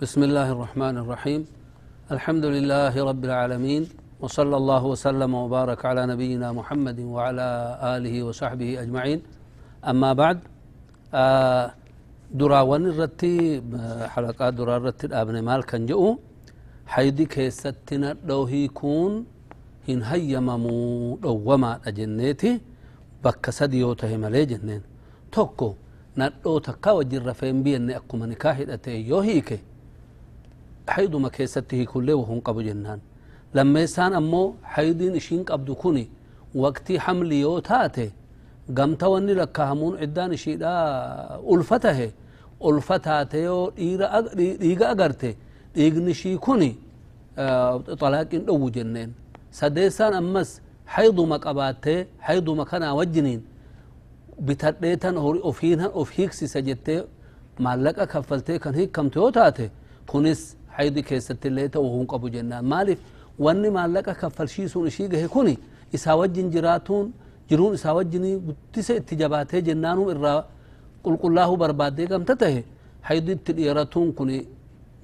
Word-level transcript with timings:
بسم 0.00 0.22
الله 0.22 0.48
الرحمن 0.56 0.96
الرحيم. 1.04 1.40
الحمد 2.16 2.44
لله 2.44 2.94
رب 3.10 3.22
العالمين 3.24 3.82
وصلى 4.20 4.56
الله 4.56 4.82
وسلم 4.92 5.34
وبارك 5.34 5.80
على 5.84 6.02
نبينا 6.12 6.48
محمد 6.56 6.98
وعلى 7.00 7.48
آله 7.94 8.14
وصحبه 8.24 8.80
أجمعين. 8.82 9.20
أما 9.84 10.10
بعد 10.12 10.38
آه 11.12 11.66
دراوان 12.32 12.84
الرتي 12.92 13.60
حلقات 14.14 14.52
درا 14.54 14.76
الرتي 14.80 15.04
الأبن 15.06 15.36
مال 15.44 15.62
كان 15.68 15.84
جئو 15.86 16.18
حيدي 16.86 17.24
كيستنا 17.28 18.16
لو 18.24 18.44
هيكون 18.44 19.12
هن 19.88 20.00
هيممو 20.02 21.16
دوما 21.24 21.80
أجنيتي 21.88 22.60
بك 23.24 23.44
سديوته 23.50 24.16
ملي 24.16 24.44
جنين. 24.50 24.82
توكو 25.32 25.70
ندو 26.16 26.58
تكا 26.58 26.90
وجر 26.90 27.32
فين 27.36 27.62
بيان 27.62 27.90
أكما 27.90 28.26
نكاهي 28.32 28.64
أتي 28.74 28.96
يوهيكي 30.90 30.94
حيدما 30.94 31.28
كيسته 31.28 31.84
كله 31.84 32.14
وهم 32.14 32.40
قبو 32.40 32.60
جنان. 32.60 33.00
لما 33.54 33.80
يسان 33.80 34.14
أمو 34.14 34.54
حيدين 34.62 35.16
إشين 35.16 35.44
قبدو 35.44 35.74
كوني 35.74 36.08
وقتي 36.54 37.00
حمل 37.00 37.32
يوتاته 37.32 38.10
قمت 38.76 39.02
وني 39.02 39.34
لكهمون 39.34 39.98
عدان 39.98 40.32
إشيدا 40.32 40.72
ألفته 41.52 42.10
ألفتاته 42.64 43.70
ديغا 44.34 44.90
أغرته 44.90 45.34
ديغني 45.74 46.14
شي 46.14 46.36
كوني. 46.36 46.76
طلاق 48.00 48.34
دو 48.46 48.68
جنين. 48.68 49.12
سديسان 49.52 50.14
أمس 50.14 50.60
حيضما 50.86 51.36
قباته 51.36 52.06
حيضما 52.20 52.64
كان 52.64 52.82
وجنين 52.82 53.42
bitadheetan 54.40 55.16
hori 55.16 55.40
ofiin 55.42 55.80
of 55.92 56.10
hiiksisa 56.16 56.60
jettee 56.60 57.04
maallaqa 57.58 58.06
kaffaltee 58.06 58.58
kan 58.58 58.74
hiikkamtu 58.74 59.20
yoo 59.20 59.30
taate 60.76 60.94
kunis 60.94 61.02
haydi 61.02 61.02
keessatti 61.02 61.48
illee 61.48 61.68
ta'uu 61.68 61.98
hin 61.98 62.06
qabu 62.06 62.30
jennaan 62.30 62.64
maaliif 62.64 62.98
wanni 63.38 63.70
maallaqa 63.70 64.14
kaffalchiisuun 64.14 64.86
ishii 64.86 65.08
gahe 65.08 65.28
kuni 65.28 65.58
isaa 65.92 66.16
wajjin 66.16 66.50
jiraatuun 66.50 67.12
jiruun 67.48 67.74
isaa 67.74 67.94
wajjinii 67.94 68.36
guddise 68.36 68.96
itti 68.96 69.16
jabaatee 69.16 69.62
jennaanum 69.62 70.10
irraa 70.10 70.44
qulqullaahuu 71.02 71.56
barbaaddee 71.56 72.06
gamta 72.06 72.36
tahe 72.36 72.64
haydi 73.00 73.32
itti 73.32 73.52
dhiiratuun 73.52 74.12
kun 74.12 74.42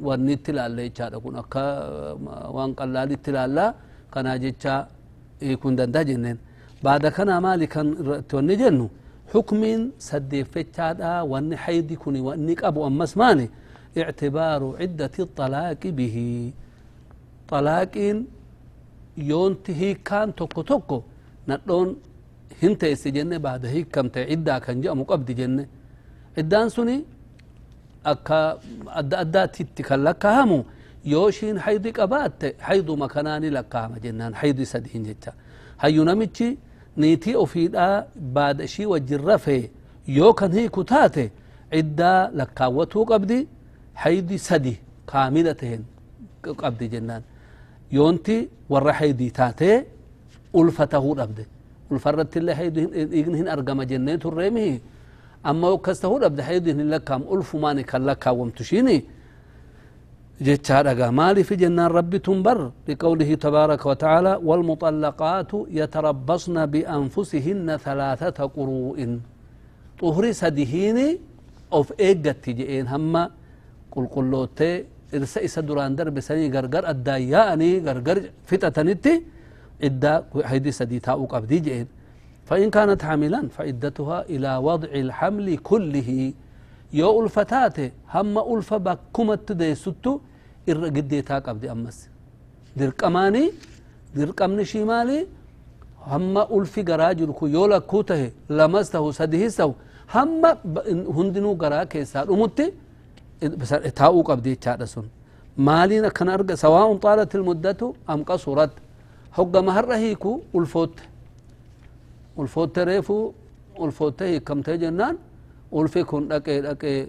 wanni 0.01 0.33
itti 0.33 0.51
ilaalle 0.51 0.83
jechaadha 0.89 1.21
kun 1.21 1.37
akka 1.37 1.63
waan 2.53 2.75
qallaali 2.75 3.15
itti 3.15 3.31
ilaallaa 3.31 3.75
kanaa 4.11 4.39
jecha 4.39 4.87
hiikuu 5.41 5.69
hin 5.69 5.77
danda'a 5.77 6.05
jenneen 6.05 6.39
baada 6.83 7.11
kanaa 7.11 7.41
maali 7.41 7.67
kan 7.67 7.97
irratti 8.01 8.37
wanni 8.37 8.57
jennu 8.57 8.91
حكمين 9.35 9.91
سديفتشادا 9.99 11.21
وان 11.21 11.57
حيدي 11.57 11.97
كوني 11.97 12.21
واني 12.21 12.55
قبو 12.55 12.87
امس 12.87 13.17
ماني 13.17 13.51
اعتبار 13.99 14.77
عدة 14.81 15.15
الطلاق 15.19 15.83
به. 15.99 16.17
طلاقين 17.49 18.27
يونتي 19.17 19.73
هي 19.81 19.95
كان 19.95 20.35
توكو 20.35 20.63
توكو. 20.63 21.03
ندون 21.49 21.97
هنت 22.63 22.85
جنة 23.17 23.37
بعد 23.37 23.67
هي 23.67 23.83
كم 23.83 24.09
عدة 24.17 24.59
كان 24.59 24.81
جاء 24.81 24.95
مقبض 24.95 25.31
جنة. 25.31 25.67
عدان 26.39 26.69
سني 26.69 27.05
أكا 28.07 28.59
أدى 28.89 29.17
أدى 29.17 29.47
تتكلك 29.47 30.27
همو. 30.27 30.65
يوشين 31.05 31.61
حيدي 31.61 31.91
قبات 31.91 32.61
حيدو 32.61 32.97
مكاناني 32.97 33.51
لكام 33.51 33.93
جنان 34.05 34.35
حيدي 34.35 34.65
سدين 34.65 35.03
جتا. 35.03 35.33
هيو 35.81 36.05
نمتشي 36.05 36.59
niitii 36.97 37.35
ofiidhaa 37.35 38.05
baada 38.17 38.65
ishii 38.65 38.87
wajjin 38.87 39.27
rafee 39.27 39.71
yoo 40.07 40.33
kan 40.33 40.53
hiiku 40.53 40.85
taate 40.85 41.25
ciddaa 41.71 42.31
lakkaawwatuu 42.39 43.05
حيدي 44.03 44.39
سدي 44.39 44.77
كاملة 45.11 45.61
هن 45.63 45.83
قبض 46.61 46.83
جنان. 46.93 47.23
يونتي 47.93 48.49
ورا 48.73 48.93
حيدي 48.93 49.31
تاتي 49.31 49.85
ألفة 50.57 50.89
هور 50.95 51.23
أبدي 51.23 51.47
الفرد 51.93 52.27
تلا 52.27 52.55
حيدي 52.55 52.83
إغن 53.21 53.35
هن 53.35 53.49
أرقام 53.49 53.83
جنان 53.83 54.19
ترميه 54.19 54.81
أما 55.47 55.69
وكست 55.69 56.05
هور 56.05 56.27
أبدي 56.27 56.43
حيدي 56.43 56.73
هن 56.73 56.81
لكام 56.91 57.23
ألف 57.33 57.57
ماني 57.57 57.83
كالكا 57.83 58.31
ومتشيني 58.31 59.05
تشيني 60.41 60.91
أغا 60.93 61.11
مالي 61.11 61.43
في 61.49 61.57
جنان 61.57 61.87
ربي 61.87 62.19
تنبر. 62.19 62.71
لقوله 62.89 63.35
تبارك 63.35 63.87
وتعالى 63.87 64.41
والمطلقات 64.49 65.53
يتربصن 65.81 66.57
بأنفسهن 66.67 67.77
ثلاثة 67.77 68.39
قروء. 68.57 69.19
طهري 70.01 70.33
سدهيني 70.33 71.19
أوف 71.73 71.93
إيجتي 72.01 72.53
جئين 72.53 72.87
همّا 72.87 73.31
qulqullootee 73.97 74.75
irsa 75.17 75.41
isa 75.49 75.61
duraan 75.69 75.97
darbisanii 75.99 76.49
gargar 76.57 76.85
addaan 76.93 77.23
yaa'anii 77.35 77.75
gargar 77.89 78.19
fixatanitti 78.49 79.13
iddaa 79.89 80.19
haydi 80.51 80.71
sadii 80.81 81.01
taa'uu 81.09 81.29
qabdii 81.35 81.63
jeeen. 81.69 81.89
فإن 82.51 82.71
كانت 82.71 83.03
حاملا 83.03 83.41
فعدتها 83.57 84.19
إلى 84.35 84.51
وضع 84.69 84.91
الحمل 85.07 85.49
كله 85.71 86.11
يو 87.01 87.11
ألفتاته 87.23 87.91
هم 88.15 88.35
ألف 88.53 88.71
بكم 88.87 89.29
تدي 89.47 89.75
ستو 89.85 90.13
إرقد 90.71 91.09
ديتا 91.11 91.37
قبض 91.47 91.65
أمس 91.75 91.99
در 92.79 92.91
كماني 93.01 93.45
در 94.17 94.31
كمني 94.39 94.65
شمالي 94.73 95.19
هم 96.13 96.35
ألف 96.57 96.75
قراج 96.89 97.19
لكو 97.29 97.45
يولا 97.57 97.79
كوته 97.91 98.23
لمسته 98.59 99.05
سدهسته 99.19 99.75
هم 100.15 100.31
هندنو 101.17 101.51
قراك 101.63 101.93
سار 102.13 102.27
أمتي 102.35 102.67
taa'uu 103.41 104.23
qabdi 104.29 104.51
jechaadha 104.57 104.87
sun 104.87 105.07
maaliin 105.57 106.05
akkana 106.05 106.33
arga 106.35 106.57
sawaa'un 106.57 106.99
xaalat 107.05 107.35
ilmuddatu 107.35 107.95
am 108.07 108.25
qasurat 108.25 108.71
hoggama 109.37 109.73
har'a 109.77 109.97
hiiku 110.05 110.41
ulfootte 110.55 111.03
ulfootte 112.37 112.85
reefu 112.85 113.35
ulfootte 113.79 114.25
hiikkamtee 114.31 114.79
jennaan 114.79 115.19
ulfi 115.73 116.05
kun 116.05 116.29
dhaqee 116.29 116.61
dhaqee 116.63 117.09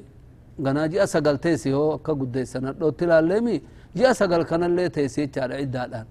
ganaa 0.65 0.87
ji'a 0.87 1.07
sagal 1.07 1.37
teessi 1.37 1.69
yoo 1.69 1.93
akka 1.95 2.13
guddeessan 2.15 2.63
hadhootti 2.69 3.03
ilaalleemi 3.05 3.55
ji'a 3.95 4.13
sagal 4.13 4.43
kanallee 4.45 4.89
teessi 4.89 5.21
jechaadha 5.27 5.59
iddaadhaan 5.65 6.05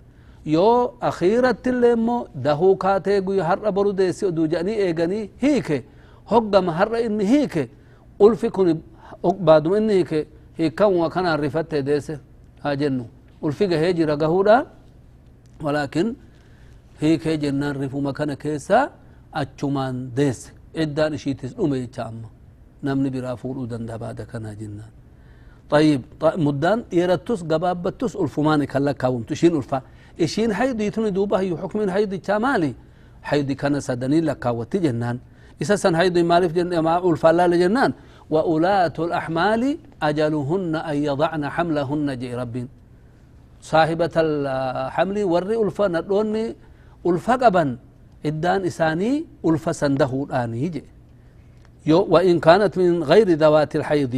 yoo 0.54 0.94
akhiiratti 1.00 1.70
illee 1.70 1.92
immoo 1.98 2.26
dahuu 2.44 2.76
kaatee 2.84 3.20
guyya 3.20 3.44
har'a 3.50 3.72
boru 3.72 3.92
deessi 4.00 4.26
oduu 4.26 4.46
jedhanii 4.52 4.76
eeganii 4.86 5.24
hiike 5.42 5.78
hoggama 6.32 6.72
har'a 6.78 7.00
inni 7.06 7.24
hiike 7.32 7.68
ulfi 8.20 8.50
kun 8.50 8.68
بعد 9.34 9.68
من 9.68 9.90
هيك 9.90 10.26
هي 10.58 10.70
كم 10.70 10.92
وكان 10.96 11.26
عرفت 11.26 11.74
ديسة 11.74 12.18
هاجنو 12.64 13.06
والفجة 13.42 13.78
هيجي 13.80 14.04
رجعه 14.04 14.66
ولكن 15.62 16.14
هيك 17.00 17.26
هيجي 17.28 17.50
نعرف 17.50 17.94
مكان 17.94 18.34
كيسا 18.34 18.90
أتمان 19.34 20.10
ديس 20.16 20.52
إدان 20.76 21.16
شيء 21.16 21.34
تسلم 21.40 21.74
يتعم 21.74 22.16
نام 22.82 23.06
نبي 23.06 23.20
رافول 23.20 23.56
ودن 23.58 23.86
دباده 23.86 24.24
كان 24.24 24.46
هاجنا 24.46 24.86
طيب, 25.70 26.02
طيب 26.20 26.38
مدان 26.46 26.78
يرتوس 26.92 27.42
قباب 27.50 27.82
بتوس 27.82 28.16
الفمان 28.16 28.64
كلا 28.64 28.92
كوم 28.92 29.22
تشين 29.22 29.56
الفا 29.56 29.82
إشين 30.20 30.54
حيد 30.54 30.80
يتوني 30.80 31.10
دوبه 31.10 31.40
يحكم 31.40 31.90
حيد 31.90 32.12
تمالي 32.20 32.72
حيد 33.28 33.52
كان 33.52 33.80
سدني 33.80 34.20
لكاوتي 34.20 34.78
جنان 34.78 35.18
إذا 35.62 35.76
سن 35.76 35.96
حيد 35.96 36.18
مالف 36.18 36.52
جنان 36.52 36.78
ما 36.86 37.10
الفلا 37.10 37.48
لجنان 37.48 37.92
وأولاة 38.30 38.96
الأحمال 38.98 39.78
أجلهن 40.02 40.74
أن 40.76 40.96
يضعن 40.96 41.42
حملهن 41.48 42.18
جي 42.18 42.34
رب 42.34 42.66
صاحبة 43.60 44.14
الحمل 44.16 45.24
وري 45.24 45.56
ألفا 45.62 45.86
ندوني 45.88 46.44
ألفا 47.06 47.34
قبا 47.42 47.64
إدان 48.26 48.60
إساني 48.70 49.24
ألفا 49.46 49.72
سنده 49.72 50.12
الآن 50.26 50.54
يجي 50.54 50.84
وإن 52.12 52.40
كانت 52.40 52.78
من 52.78 53.02
غير 53.02 53.28
ذوات 53.30 53.76
الحيض. 53.76 54.14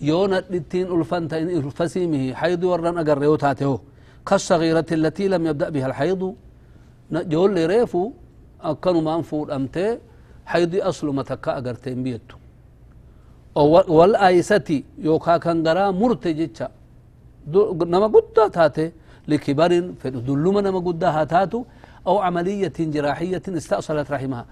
يونا 0.00 0.38
لتين 0.50 0.86
ألفنت 0.96 1.32
إن 1.34 1.48
ألفسيمه 1.48 2.34
حيض 2.34 2.62
ورن 2.64 2.98
أقر 2.98 3.22
يوتاته 3.22 3.80
كالصغيرة 4.26 4.88
التي 4.98 5.28
لم 5.28 5.42
يبدأ 5.46 5.68
بها 5.74 5.86
الحيض. 5.86 6.22
جول 7.12 7.66
ريفو 7.66 8.12
أكنوا 8.62 9.02
ما 9.06 9.12
أنفور 9.16 9.46
أمتي 9.56 9.98
حيض 10.46 10.72
أصل 10.90 11.06
متكا 11.18 11.52
أقرتين 11.58 12.02
بيتو 12.02 12.37
والآيستي 13.96 14.84
يوكا 14.98 15.36
كان 15.36 15.68
غرا 15.68 15.90
مرتجتشا 15.90 16.68
نما 17.92 18.06
قد 18.14 18.50
تاتي 18.56 18.92
لكبر 19.28 19.72
فدلما 20.00 20.60
نما 20.66 20.80
قد 20.86 21.04
هاتاتو 21.04 21.60
أو 22.06 22.18
عملية 22.26 22.76
جراحية 22.94 23.42
استأصلت 23.48 24.10
رحمها 24.14 24.44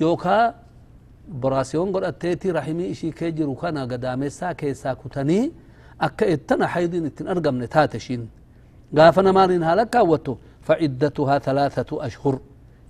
يوكا 0.00 0.36
براسيون 1.28 1.88
قد 1.96 2.04
أتيتي 2.04 2.50
رحمي 2.50 2.84
إشي 2.92 3.10
كيجرو 3.18 3.54
كان 3.54 3.78
قداميسا 3.90 4.52
كيسا 4.52 4.90
كتني 5.00 5.52
أكا 6.00 6.32
إتنا 6.32 6.66
حيدين 6.66 7.06
إتن 7.06 7.28
أرقم 7.28 7.56
نتاتشين 7.62 8.22
غافنا 8.98 9.32
مارين 9.32 9.62
هلكا 9.62 10.00
وتو 10.10 10.34
فعدتها 10.66 11.38
ثلاثة 11.38 11.90
أشهر 12.06 12.34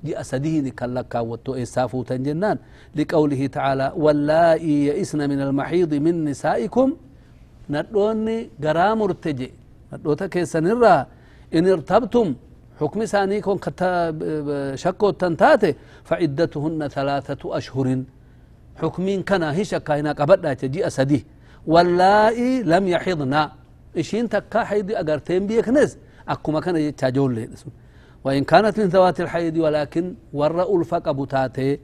جاء 0.05 0.23
سديني 0.23 0.71
كلكا 0.71 1.21
وتو 1.21 1.55
إسافو 1.55 2.03
تنجنان 2.03 2.59
لقوله 2.97 3.47
تعالى 3.47 3.93
واللائي 3.97 4.87
يئسن 4.87 5.21
من 5.31 5.41
المحيض 5.41 5.95
من 5.95 6.25
نسائكم. 6.25 6.89
ندوني 7.71 8.51
غرا 8.65 8.95
مرتجي 8.95 9.51
ندوتا 9.93 10.27
كيسنرا 10.27 11.07
إن 11.55 11.65
ارتبتم 11.69 12.35
حكم 12.81 13.05
ثاني 13.05 13.41
كون 13.41 13.59
شكو 14.75 15.11
تنتاتي 15.11 15.75
فعدتهن 16.05 16.89
ثلاثة 16.89 17.43
أشهر. 17.59 17.89
حكمين 18.81 19.23
كان 19.23 19.43
هي 19.43 19.65
شكا 19.65 20.01
هنا 20.01 20.13
قبضنا 20.13 20.55
تجي 20.55 20.87
أسدي. 20.87 21.21
واللائي 21.67 22.63
لم 22.63 22.89
يحضنا. 22.89 23.53
إشين 23.99 24.29
تكا 24.29 24.65
حيدي 24.65 25.01
أقرتين 25.01 25.47
بيكنز 25.47 25.97
أكما 26.29 26.61
كان 26.61 26.77
يتاجول 26.77 27.35
لي 27.35 27.49
وإن 28.25 28.45
كانت 28.45 28.81
من 28.81 28.87
ذوات 28.87 29.21
الحيض 29.21 29.57
ولكن 29.57 30.15
ورأ 30.33 30.81
الفق 30.81 31.11
بتاتي 31.11 31.79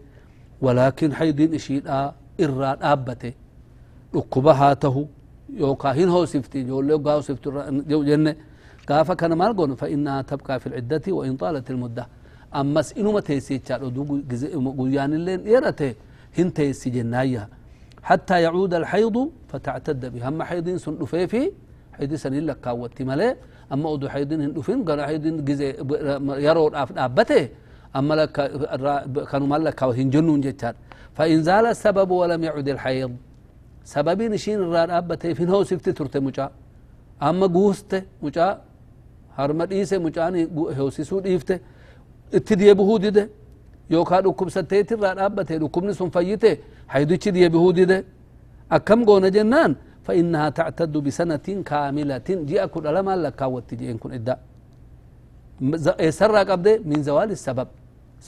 ولكن 0.60 1.14
حيض 1.14 1.54
إشيد 1.54 1.88
إراد 2.40 2.78
آبته 2.82 3.32
ركبها 4.14 4.74
تهو 4.74 5.04
يوكا 5.56 5.92
هين 5.92 6.08
هو 6.08 6.24
سفتي 6.26 6.62
جول 6.62 6.88
لو 6.88 6.98
قاو 6.98 7.20
سفت 7.20 7.48
جو 7.90 8.04
جنة. 8.04 8.36
قافا 8.88 9.14
كان 9.14 9.32
مال 9.32 9.56
قون 9.56 9.74
فإنها 9.74 10.22
تبقى 10.22 10.60
في 10.60 10.66
العدة 10.66 11.02
وإن 11.08 11.36
طالت 11.36 11.70
المدة. 11.70 12.06
ما 12.54 13.20
تيسي 13.20 13.58
تشارو 13.58 13.88
دو 13.88 14.02
قيان 14.78 15.12
اللين 15.14 15.40
إيرته 15.46 15.94
هن 16.38 16.52
تيسي 16.54 16.90
جنايا 16.90 17.48
حتى 18.02 18.42
يعود 18.42 18.74
الحيض 18.74 19.30
فتعتد 19.48 20.02
بها. 20.14 20.28
أما 20.28 20.44
حيضين 20.44 20.78
سن 20.78 21.06
حيض 21.92 22.14
سن 22.14 22.34
لك 22.34 22.60
كاوتي 22.60 23.04
مالي 23.04 23.36
أما 23.72 23.94
أدو 23.94 24.08
حيضين 24.08 24.40
هن 24.40 24.52
دفين 24.52 24.84
قال 24.84 25.00
حيضين 25.08 25.44
جزي 25.44 25.68
يرو 26.46 26.66
أبته. 27.06 27.48
أما 27.96 28.14
لك 28.14 28.32
كانوا 29.30 29.48
مالك 29.52 29.74
كاوهن 29.74 30.10
جنون 30.10 30.40
جتار. 30.40 30.74
فإن 31.16 31.42
زال 31.42 31.66
السبب 31.66 32.10
ولم 32.10 32.44
يعد 32.44 32.68
الحيض. 32.68 33.12
سببين 33.84 34.36
شين 34.36 34.58
الران 34.66 34.90
أبته 34.90 35.32
فين 35.32 35.48
هو 35.48 35.64
سفت 35.64 35.88
ترت 35.88 36.16
مجا. 36.16 36.46
أما 37.22 37.46
قوست 37.46 37.92
مجا. 38.22 38.48
هرمد 39.36 39.72
إيسي 39.72 39.98
مجاني 39.98 40.42
هو 40.56 40.90
سيسو 40.90 41.18
إيفته. 41.30 41.58
اتدي 42.34 42.74
بهودي 42.74 43.10
ده 43.10 43.24
يوكا 43.90 44.20
ركب 44.20 44.48
ستيت 44.48 44.92
الران 44.92 45.18
أبته. 45.18 45.56
ركب 45.64 45.84
نسون 45.84 46.10
فيته. 46.10 46.56
حيدو 46.88 47.14
اتدي 47.14 47.48
بهودي 47.48 47.84
ده 47.84 48.04
أكم 48.72 49.04
قونا 49.04 49.28
جنان. 49.28 49.72
فإنها 50.10 50.48
تعتد 50.58 50.94
بسنة 51.06 51.46
كاملة. 51.70 52.28
جاء 52.50 52.66
كل 52.66 52.84
ألما 52.90 53.14
لك 53.16 53.40
تجي 53.68 53.94
كن 54.02 54.12
إدا 54.18 54.34
سر 56.18 56.36
قبضه 56.50 56.74
من 56.90 56.98
زوال 57.08 57.30
السبب. 57.38 57.68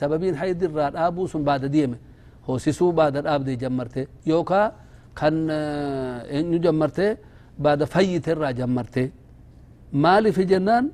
سببين 0.00 0.34
حيد 0.40 0.62
الران 0.62 0.94
أبو 0.96 1.26
سن 1.26 1.42
بعد 1.42 1.62
ديمة. 1.74 1.98
هو 2.46 2.54
سيسو 2.58 2.86
بعد 3.00 3.16
الأب 3.16 3.44
جمرته. 3.62 4.06
يوكا 4.30 4.72
كان 5.18 5.50
إنه 6.36 6.56
جمرته 6.66 7.16
بعد 7.58 7.80
فيت 7.84 8.26
الرا 8.28 8.50
جمرته. 8.50 9.06
مالي 9.92 10.30
في 10.32 10.44
جنان 10.44 10.84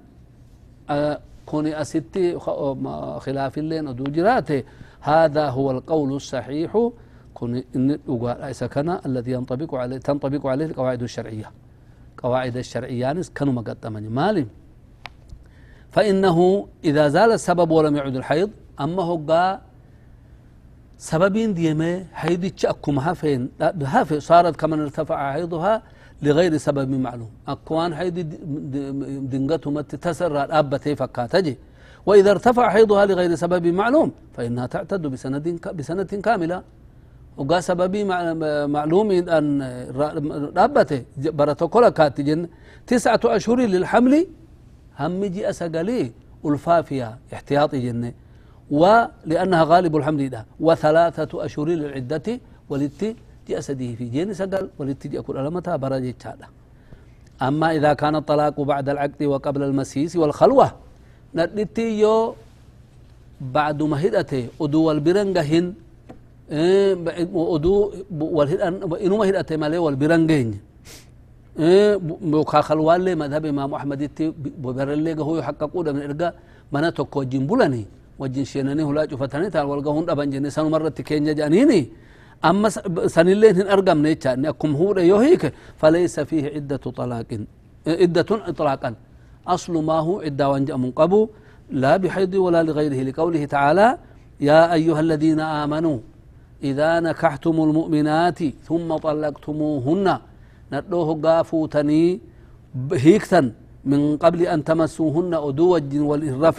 آه 0.90 1.20
كوني 1.46 1.80
أستي 1.80 2.38
خلاف 3.24 3.54
اللين 3.58 3.88
أدو 3.88 4.04
جراته. 4.16 4.60
هذا 5.00 5.44
هو 5.56 5.66
القول 5.70 6.10
الصحيح. 6.16 6.72
كوني 7.38 7.64
إن 7.76 7.98
كان 8.74 8.98
الذي 9.06 9.32
ينطبق 9.32 9.74
عليه 9.74 9.98
تنطبق 9.98 10.46
عليه 10.46 10.66
القواعد 10.66 11.02
الشرعية. 11.02 11.50
قواعد 12.22 12.56
الشرعية 12.56 13.22
كانوا 13.34 13.52
مقدمني 13.52 14.08
مالي. 14.08 14.46
فإنه 15.90 16.68
إذا 16.84 17.08
زال 17.08 17.32
السبب 17.32 17.70
ولم 17.70 17.96
يعد 17.96 18.16
الحيض 18.16 18.50
أما 18.80 19.02
هو 19.02 19.60
سببين 20.98 21.54
ديما 21.54 22.04
حيدتش 22.12 22.66
أكم 22.66 22.98
هافين 22.98 23.48
هافي 23.82 24.20
صارت 24.20 24.56
كمن 24.56 24.80
ارتفع 24.80 25.32
حيضها 25.32 25.82
لغير 26.22 26.56
سبب 26.56 26.90
معلوم. 26.90 27.30
أكوان 27.48 27.94
حيد 27.94 28.16
دنقته 29.30 29.70
مت 29.70 29.94
تسرى 29.94 30.38
أبتي 30.38 30.96
فكاتجي 30.96 31.58
وإذا 32.06 32.30
ارتفع 32.30 32.70
حيضها 32.70 33.06
لغير 33.06 33.34
سبب 33.34 33.66
معلوم 33.66 34.12
فإنها 34.34 34.66
تعتد 34.66 35.06
بسنة 35.06 35.42
بسنة 35.78 36.02
كاملة. 36.02 36.62
وقا 37.38 37.60
سببي 37.60 38.04
معلوم 38.76 39.08
أن 39.10 39.62
أبته 40.66 41.00
برتقول 41.16 41.88
كاتجن 41.88 42.40
تسعة 42.86 43.20
أشهر 43.24 43.58
للحمل 43.74 44.26
هم 45.00 45.24
جي 45.24 45.50
أسقلي 45.50 46.12
الفافية 46.44 47.08
احتياطي 47.34 47.78
جنة 47.80 48.12
ولأنها 48.70 49.62
غالب 49.64 49.96
الحمل 49.96 50.22
ده 50.34 50.46
وثلاثة 50.60 51.44
أشهر 51.44 51.66
للعدة 51.68 52.28
ولتي 52.70 53.16
جأسده 53.48 53.94
في 53.94 54.04
جين 54.14 54.34
سقل 54.34 54.68
ولتي 54.78 55.08
يأكل 55.08 55.36
ألمتها 55.36 55.76
برجة 55.76 56.14
هذا 56.24 56.46
أما 57.42 57.68
إذا 57.76 57.92
كان 58.00 58.16
الطلاق 58.16 58.60
بعد 58.60 58.88
العقد 58.88 59.22
وقبل 59.22 59.62
المسيس 59.62 60.16
والخلوة 60.16 60.72
ندتي 61.34 62.00
يو 62.00 62.34
بعد 63.40 63.82
ما 63.82 63.96
هدته 64.06 64.48
أدو 64.60 64.90
إيه 66.52 66.94
إنو 69.06 69.16
ما 69.20 69.24
هدته 69.28 69.56
مالي 69.62 69.78
والبرنجهن 69.84 70.50
إيه 71.58 71.96
بوكا 72.32 72.60
خلوان 72.68 73.00
لي 73.04 73.12
مذهب 73.22 73.44
إمام 73.52 73.70
أحمد 73.78 74.00
التي 74.02 74.26
ببرلي 74.62 75.12
هو 75.28 75.32
يحققون 75.40 75.86
من 75.94 76.02
إرقاء 76.08 76.32
منا 76.72 76.90
تكو 76.96 77.22
جنبولني 77.32 77.84
wajjin 78.18 78.44
sheenanii 78.44 78.82
hulaa 78.82 79.06
cufatanii 79.06 79.50
taan 79.54 79.66
wal 79.70 79.82
gahuun 79.86 80.02
dhaban 80.06 80.30
jenne 80.30 80.50
sanumarratti 80.50 81.02
keenya 81.08 81.32
jedhaniini 81.38 81.80
amma 82.48 82.68
sanilleen 83.14 83.54
hin 83.60 83.68
argamne 83.74 84.08
jecha 84.14 84.34
inni 84.36 84.48
akkum 84.52 84.74
huudhe 84.80 85.06
yoo 85.06 85.20
hiike 85.22 85.48
falaysa 85.80 86.24
fiihi 86.30 86.50
ciddatu 86.56 86.92
talaaqin 86.98 87.42
iddatun 88.06 88.40
iطlaaqan 88.50 88.94
aslu 89.54 89.82
maa 89.90 90.00
hu 90.06 90.12
ciddaa 90.24 90.48
waan 90.52 90.66
jedhamun 90.66 90.92
qabu 91.00 91.20
لا 91.82 91.96
بحيض 91.96 92.34
ولا 92.34 92.62
لغيره 92.68 93.00
لقوله 93.08 93.44
تعالى 93.44 93.98
يا 94.40 94.72
أيها 94.72 95.00
الذين 95.06 95.40
آمنوا 95.40 95.98
إذا 96.62 97.00
نكحتم 97.00 97.56
المؤمنات 97.62 98.38
ثم 98.68 98.96
طلقتموهن 98.96 100.18
ندوه 100.72 101.08
قافوتني 101.22 102.20
هيكتا 102.92 103.52
من 103.84 104.16
قبل 104.16 104.40
أن 104.42 104.64
تمسوهن 104.64 105.34
أدوج 105.34 105.96
والإرف 105.96 106.58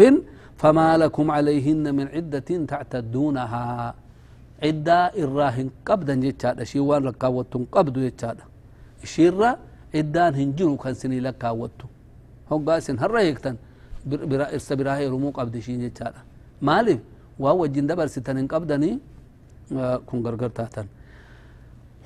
فما 0.57 0.97
لكم 0.97 1.31
عليهن 1.31 1.95
من 1.95 2.07
عدة 2.07 2.49
تعتدونها. 2.71 3.95
عدة 4.63 4.97
إراهن 5.23 5.69
قبدا 5.85 6.15
جتشادا 6.15 6.63
شيوان 6.63 7.03
لكاوتون 7.03 7.65
قبدو 7.71 7.99
جتشادا. 8.07 8.43
الشيرة 9.03 9.57
عدان 9.95 10.35
هنجرو 10.35 10.77
كان 10.77 10.93
سني 10.93 11.19
لكاوتو. 11.19 11.87
هو 12.51 12.57
قاسن 12.67 12.99
هرا 12.99 13.19
يكتن 13.19 13.55
برا 14.05 14.45
إرسا 14.53 14.75
براهي 14.75 15.07
رمو 15.07 15.29
قبد 15.37 15.59
شين 15.59 15.79
جتشادا. 15.83 16.21
مالي 16.61 16.99
وهو 17.39 17.65
جن 17.65 17.87
دبر 17.87 18.07
ستنين 18.07 18.47
قبدني 18.47 18.99
كن 20.07 20.17
غرغر 20.25 20.49
تاتن 20.49 20.87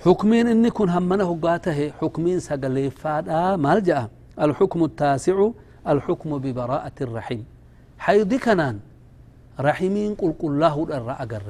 حكمين 0.05 0.47
إني 0.47 0.69
كن 0.69 0.89
همنا 0.89 1.23
هقاته 1.23 1.91
حكمين 1.99 2.39
سقليفادا 2.39 3.55
مال 3.55 3.83
جاء 3.83 4.09
الحكم 4.45 4.79
التاسع 4.83 5.37
الحكم 5.87 6.29
ببراءة 6.37 6.97
الرحم 7.01 7.39
حيض 8.05 8.33
كنان 8.33 8.79
رحمين 9.59 10.15
قل 10.19 10.33
قل 10.39 10.51
الله 10.53 10.75
الرأى 10.97 11.23
أقر 11.23 11.43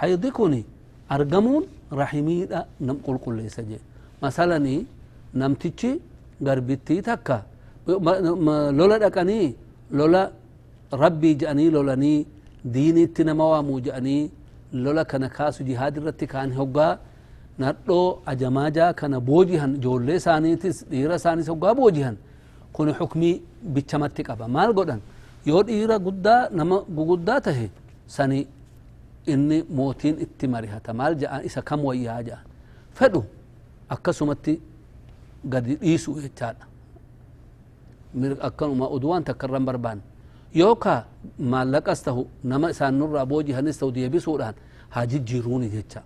حيض 0.00 0.26
كوني 0.26 0.62
أرقمون 1.12 1.62
نم 2.86 2.96
قل 3.06 3.16
قل 3.24 3.34
ليس 3.36 3.60
جي 3.60 3.78
مثلا 4.22 4.58
نمتشي 5.40 5.90
غربتي 6.46 6.96
تكا 7.08 7.38
لولا 8.78 8.96
دكني 9.04 9.54
لولا 9.98 10.22
ربي 11.02 11.30
جاني 11.40 11.66
لولا 11.74 11.94
ني 12.02 12.14
ديني 12.74 13.06
تنموامو 13.16 13.78
جاني 13.86 14.18
لولا 14.72 15.02
كان 15.02 15.26
كاسو 15.26 15.64
جهاد 15.64 15.94
الرتي 15.98 16.26
كان 16.26 16.52
هوغا 16.52 16.98
nadho 17.58 18.22
ajamaaja 18.26 18.92
kana 18.94 19.18
boojihan 19.20 19.74
ijoollee 19.78 20.16
isaaniitis 20.20 20.76
dhiira 20.90 21.14
isaanis 21.20 21.48
hoggaa 21.52 21.74
boojihan 21.80 22.16
kun 22.74 22.88
xukmii 22.98 23.34
bichamatti 23.74 24.22
qaba 24.28 24.44
maal 24.56 24.70
godhan 24.78 25.00
yoo 25.50 25.62
dhiira 25.68 25.96
guddaa 26.06 26.40
nama 26.58 26.76
guguddaa 26.96 27.40
tahe 27.46 27.66
sani 28.16 28.38
inni 29.32 29.58
mootiin 29.78 30.16
itti 30.24 30.46
marihata 30.54 30.90
maal 31.00 31.12
jedhan 31.20 31.40
isa 31.48 31.60
kam 31.68 31.80
wayyaa 31.88 32.20
jedhan 32.26 32.44
fedhu 32.98 33.20
akkasumatti 33.94 34.54
gadi 35.52 35.74
dhiisu 35.82 36.10
jechaadha 36.24 36.64
akkanuma 38.48 38.86
uduwaan 38.96 39.24
takka 39.28 39.46
irran 39.48 39.64
barbaan 39.68 39.98
yooka 40.54 41.04
maallaqas 41.38 42.02
tahu 42.04 42.26
nama 42.44 42.70
isaan 42.70 42.94
nurraa 42.98 43.26
boojihanis 43.26 43.78
tahu 43.78 43.92
deebisuudhaan 43.94 44.54
haa 44.94 45.06
jijjiiruuni 45.06 45.68
jecha 45.74 46.02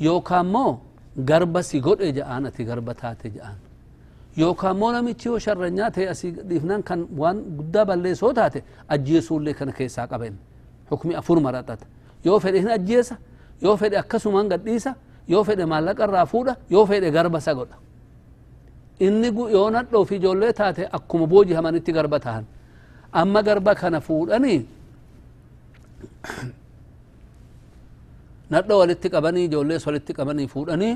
yookaan 0.00 0.46
immoo 0.46 0.72
garba 1.28 1.62
si 1.62 1.80
godhe 1.80 2.12
jedhaan 2.12 2.46
ati 2.46 2.64
garba 2.64 2.94
taate 2.94 3.30
jedhaan 3.34 3.56
yookaan 4.36 4.76
immoo 4.76 4.92
namichi 4.92 5.28
yoo 5.28 5.38
sharranyaa 5.46 5.90
ta'e 5.90 6.08
asii 6.14 6.30
dhiifnaan 6.48 6.82
kan 6.82 7.00
waan 7.20 7.36
guddaa 7.58 7.84
balleessoo 7.90 8.32
taate 8.32 8.62
ajjeesuullee 8.94 9.54
kana 9.54 9.72
keessaa 9.72 10.06
qaben 10.12 10.34
hukmi 10.90 11.14
afur 11.20 11.40
maraxata 11.46 11.86
yoo 12.24 12.38
fedhe 12.40 12.58
hin 12.64 12.70
ajjeesa 12.78 13.16
yoo 13.62 13.76
fedhe 13.76 13.96
akkasumaan 14.02 14.48
gadhiisa 14.52 14.94
yoo 15.28 15.44
fedhe 15.44 15.64
maallaqa 15.72 16.04
irraa 16.08 16.26
fuudha 16.32 16.56
yoo 16.70 16.86
fedhe 16.86 17.10
garba 17.16 17.38
isa 17.38 17.54
godha 17.58 17.76
inni 19.06 19.28
yoo 19.56 19.68
nadhoo 19.70 20.04
fi 20.04 20.14
ijoollee 20.16 20.52
taate 20.52 20.82
akkuma 20.96 21.26
boojihamanitti 21.26 21.92
garba 21.92 22.18
tahan 22.20 22.44
amma 23.12 23.42
garba 23.42 23.74
kana 23.74 24.00
fuudhanii 24.00 24.60
nadho 28.50 28.78
walitti 28.78 29.08
qabanii 29.14 29.44
ijoollees 29.48 29.86
walitti 29.86 30.12
qabanii 30.18 30.48
fuudhanii 30.54 30.94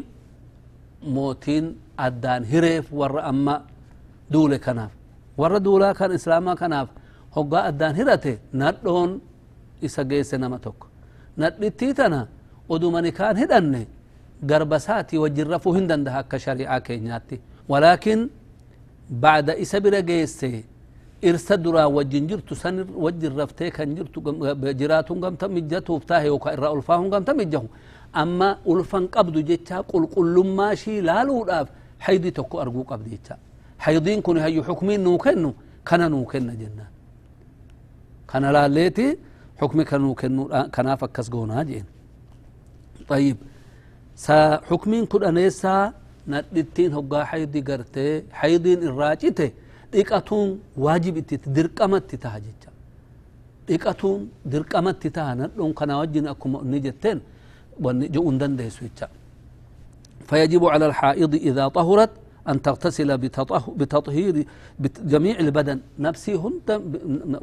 mootiin 1.16 1.66
addaan 2.06 2.44
hireef 2.52 2.86
warra 3.00 3.22
amma 3.30 3.54
duule 4.32 4.58
kanaaf 4.58 4.92
warra 5.38 5.60
duulaa 5.66 5.94
kan 5.94 6.12
islaamaa 6.18 6.56
kanaaf 6.62 6.88
hoggaa 7.36 7.64
addaan 7.70 7.94
hirate 8.00 8.38
nadhoon 8.52 9.20
isa 9.86 10.04
geesse 10.10 10.38
nama 10.38 10.58
tokko 10.58 10.86
nadhittii 11.36 11.94
tana 11.94 12.20
oduma 12.68 13.00
nikaan 13.06 13.36
hidhanne 13.42 13.86
garbasaati 14.50 15.18
wajjin 15.22 15.48
rafuu 15.54 15.72
hin 15.78 15.86
dandaha 15.90 16.18
akka 16.24 16.38
shari'aa 16.46 16.80
keenyaatti 16.86 17.40
walaakin 17.68 18.30
bacda 19.22 19.56
isa 19.64 19.80
bira 19.80 20.00
geesse 20.10 20.64
irsa 21.28 21.54
duraan 21.64 21.90
wajjin 21.96 22.24
jirtu 22.30 22.54
san 22.62 22.76
wajjin 23.04 23.32
raftee 23.40 23.70
kan 23.76 23.88
jirtu 23.96 24.18
jiraatun 24.80 25.18
gamta 25.24 25.46
mijjatuuf 25.56 26.02
taahe 26.10 26.26
yookaan 26.32 26.54
irraa 26.56 26.72
ulfaahun 26.76 27.08
gamta 27.12 27.32
mijjahu 27.40 27.68
amma 28.22 28.48
ulfan 28.72 29.04
qabdu 29.14 29.38
jecha 29.50 29.76
qulqullummaa 29.90 30.72
shii 30.82 31.00
laaluudhaaf 31.08 31.68
haydi 32.06 32.30
tokko 32.38 32.56
arguu 32.64 32.84
qabdi 32.90 33.08
jecha 33.14 33.34
haydiin 33.84 34.20
kun 34.26 34.36
hayyu 34.44 34.62
xukmiin 34.68 35.00
nuu 35.06 35.18
kennu 35.24 35.50
kana 35.88 36.06
nuu 36.12 36.24
kenna 36.32 36.52
jennaan 36.60 36.90
kana 38.30 38.48
laalleeti 38.56 39.06
xukmi 39.60 39.82
kana 39.88 40.02
nuu 40.04 40.14
kennu 40.20 40.42
kanaaf 40.76 41.00
akkas 41.06 41.26
goonaa 41.34 41.64
jeen 41.70 41.86
طيب 43.08 43.36
sa 44.24 44.36
xukmiin 44.68 45.04
kudhaneessaa 45.12 45.92
nadhittiin 46.32 46.92
hoggaa 46.96 47.24
haydi 47.30 47.60
gartee 47.68 48.12
haydiin 48.40 48.80
irraa 48.88 49.14
cite 49.22 49.46
dhiqatuun 49.94 50.48
waajib 50.84 51.14
itti 51.20 51.36
dirqamatti 51.56 52.16
taha 52.24 52.38
jecha 52.46 52.70
dhiqatuun 53.68 54.20
dirqamatti 54.52 55.08
taha 55.16 55.32
nadhoon 55.42 55.72
kana 55.78 55.94
wajjin 56.00 56.24
akkuma 56.32 56.58
inni 56.64 56.78
jetteen 56.86 57.18
wanni 57.84 58.06
je'uun 58.14 58.36
dandeessu 58.40 58.82
jecha 58.88 59.08
فيجب 60.28 60.64
على 60.64 60.86
الحائض 60.86 61.34
إذا 61.34 61.68
طهرت 61.68 62.10
أن 62.48 62.62
تغتسل 62.62 63.18
بتطهير 63.80 64.34
جميع 65.12 65.38
البدن. 65.38 65.78
نفسي 65.98 66.34
هند 66.34 66.68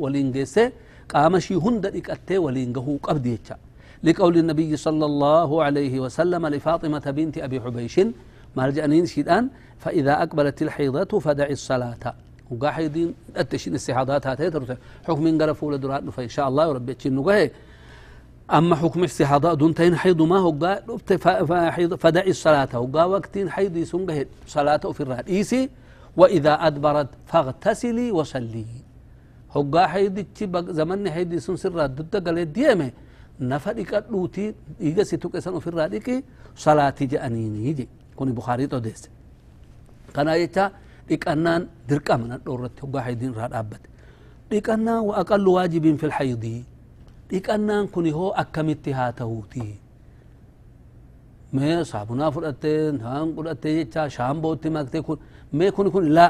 ولينجيسي 0.03 0.71
قامشي 1.13 1.55
هند 1.55 1.85
إكتي 1.85 2.37
ولينجه 2.37 2.87
قبدي 3.03 3.37
لقول 4.03 4.37
النبي 4.37 4.71
صلى 4.77 5.05
الله 5.05 5.49
عليه 5.63 5.99
وسلم 5.99 6.47
لفاطمة 6.47 7.05
بنت 7.17 7.35
أبي 7.37 7.57
حبيش 7.61 7.95
مالجأنين 8.57 9.05
شيدان 9.05 9.43
فإذا 9.83 10.13
أقبلت 10.23 10.61
الحيضة 10.61 11.11
فدعي 11.19 11.53
الصلاة. 11.59 12.03
وقا 12.51 12.71
حيدين 12.71 13.13
أتشين 13.35 13.75
استحاضات 13.75 14.27
هاتي 14.27 14.77
حكم 15.07 15.41
قرفوا 15.41 15.73
لدرات 15.73 16.09
فإن 16.09 16.29
شاء 16.29 16.47
الله 16.47 16.69
وربي 16.69 16.93
تشين 16.93 17.15
نقهي 17.15 17.51
أما 18.51 18.75
حكم 18.75 19.03
استحاضاء 19.03 19.53
دون 19.53 19.73
تين 19.73 19.95
حيض 19.95 20.21
ما 20.21 20.37
هو 20.37 20.51
فدعي 21.97 22.29
الصلاة. 22.29 22.79
وقا 22.79 23.03
وقتين 23.03 23.49
حيض 23.49 23.83
سنقه 23.83 24.25
صلاة 24.47 24.77
في 24.77 25.01
الرهد 25.01 25.29
إيسي. 25.29 25.69
وإذا 26.17 26.53
أدبرت 26.67 27.09
فاغتسلي 27.25 28.11
وصلي. 28.11 28.65
هقا 29.55 29.87
حيض 29.87 30.25
زمن 30.69 31.09
حيض 31.09 31.35
سن 31.35 31.55
سرات 31.55 31.89
ضد 31.89 32.27
قلت 32.27 32.47
ديمه 32.47 32.91
nafa 33.41 33.73
dhiqadhuuti 33.73 34.53
dhiiga 34.79 35.03
si 35.05 35.17
tuqesan 35.17 35.53
ofirraa 35.57 35.89
dhiqi 35.89 36.23
salaati 36.55 37.07
je'aniini 37.11 37.73
je 37.77 37.85
kuni 38.15 38.31
bukaariit 38.37 38.73
odeesse 38.73 39.09
kana 40.13 40.37
jecha 40.37 40.71
ديكانان 41.09 41.61
دركامنا 41.89 42.37
دورت 42.45 42.83
وباحي 42.83 43.13
دين 43.15 43.33
راد 43.33 43.53
ابت 43.53 43.83
ديكانا 44.51 44.99
واقل 44.99 45.47
واجب 45.47 45.95
في 45.99 46.05
الحيض 46.09 46.63
ديكانان 47.29 47.87
كوني 47.87 48.11
هو 48.13 48.29
اكمت 48.41 48.89
ها 48.89 49.11
تهوتي 49.11 49.75
ما 51.53 51.83
صابونا 51.83 52.29
فرتين 52.29 53.01
هان 53.01 53.27
قدتي 53.35 53.83
تشا 53.83 54.07
شامبو 54.07 54.53
تي 54.53 54.69
ماكتي 54.69 55.01
كون 55.01 55.17
ما 55.53 55.69
كوني 55.69 55.89
كون 55.89 56.05
لا 56.17 56.27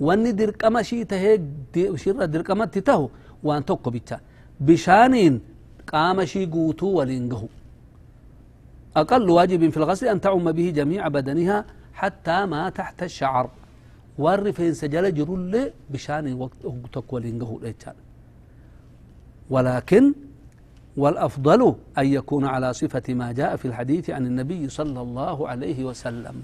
واني 0.00 0.32
دركمشي 0.32 1.04
ته 1.10 1.34
دي 1.74 1.96
شر 2.02 2.24
دركمت 2.24 2.78
تهو 2.78 3.08
وان 3.46 3.64
توكو 3.64 3.90
بيتا 3.90 4.18
بشانين 4.60 5.34
قامشي 5.92 6.44
غوتو 6.52 6.86
ولينغو 6.86 7.48
أقل 8.96 9.30
واجب 9.30 9.68
في 9.70 9.76
الغسل 9.76 10.06
أن 10.08 10.20
تعم 10.20 10.52
به 10.52 10.70
جميع 10.70 11.08
بدنها 11.08 11.64
حتى 11.94 12.46
ما 12.46 12.68
تحت 12.78 13.02
الشعر 13.02 13.50
والرفين 14.18 14.74
سجل 14.74 15.14
جرل 15.14 15.72
بشان 15.90 16.26
وقتك 16.64 17.12
ولينقه 17.12 17.58
ليتان 17.62 17.94
ولكن 19.50 20.12
والأفضل 20.96 21.74
أن 21.98 22.06
يكون 22.06 22.44
على 22.44 22.72
صفة 22.72 23.14
ما 23.14 23.32
جاء 23.32 23.56
في 23.56 23.64
الحديث 23.68 24.10
عن 24.10 24.26
النبي 24.26 24.68
صلى 24.68 25.00
الله 25.00 25.48
عليه 25.48 25.84
وسلم 25.84 26.42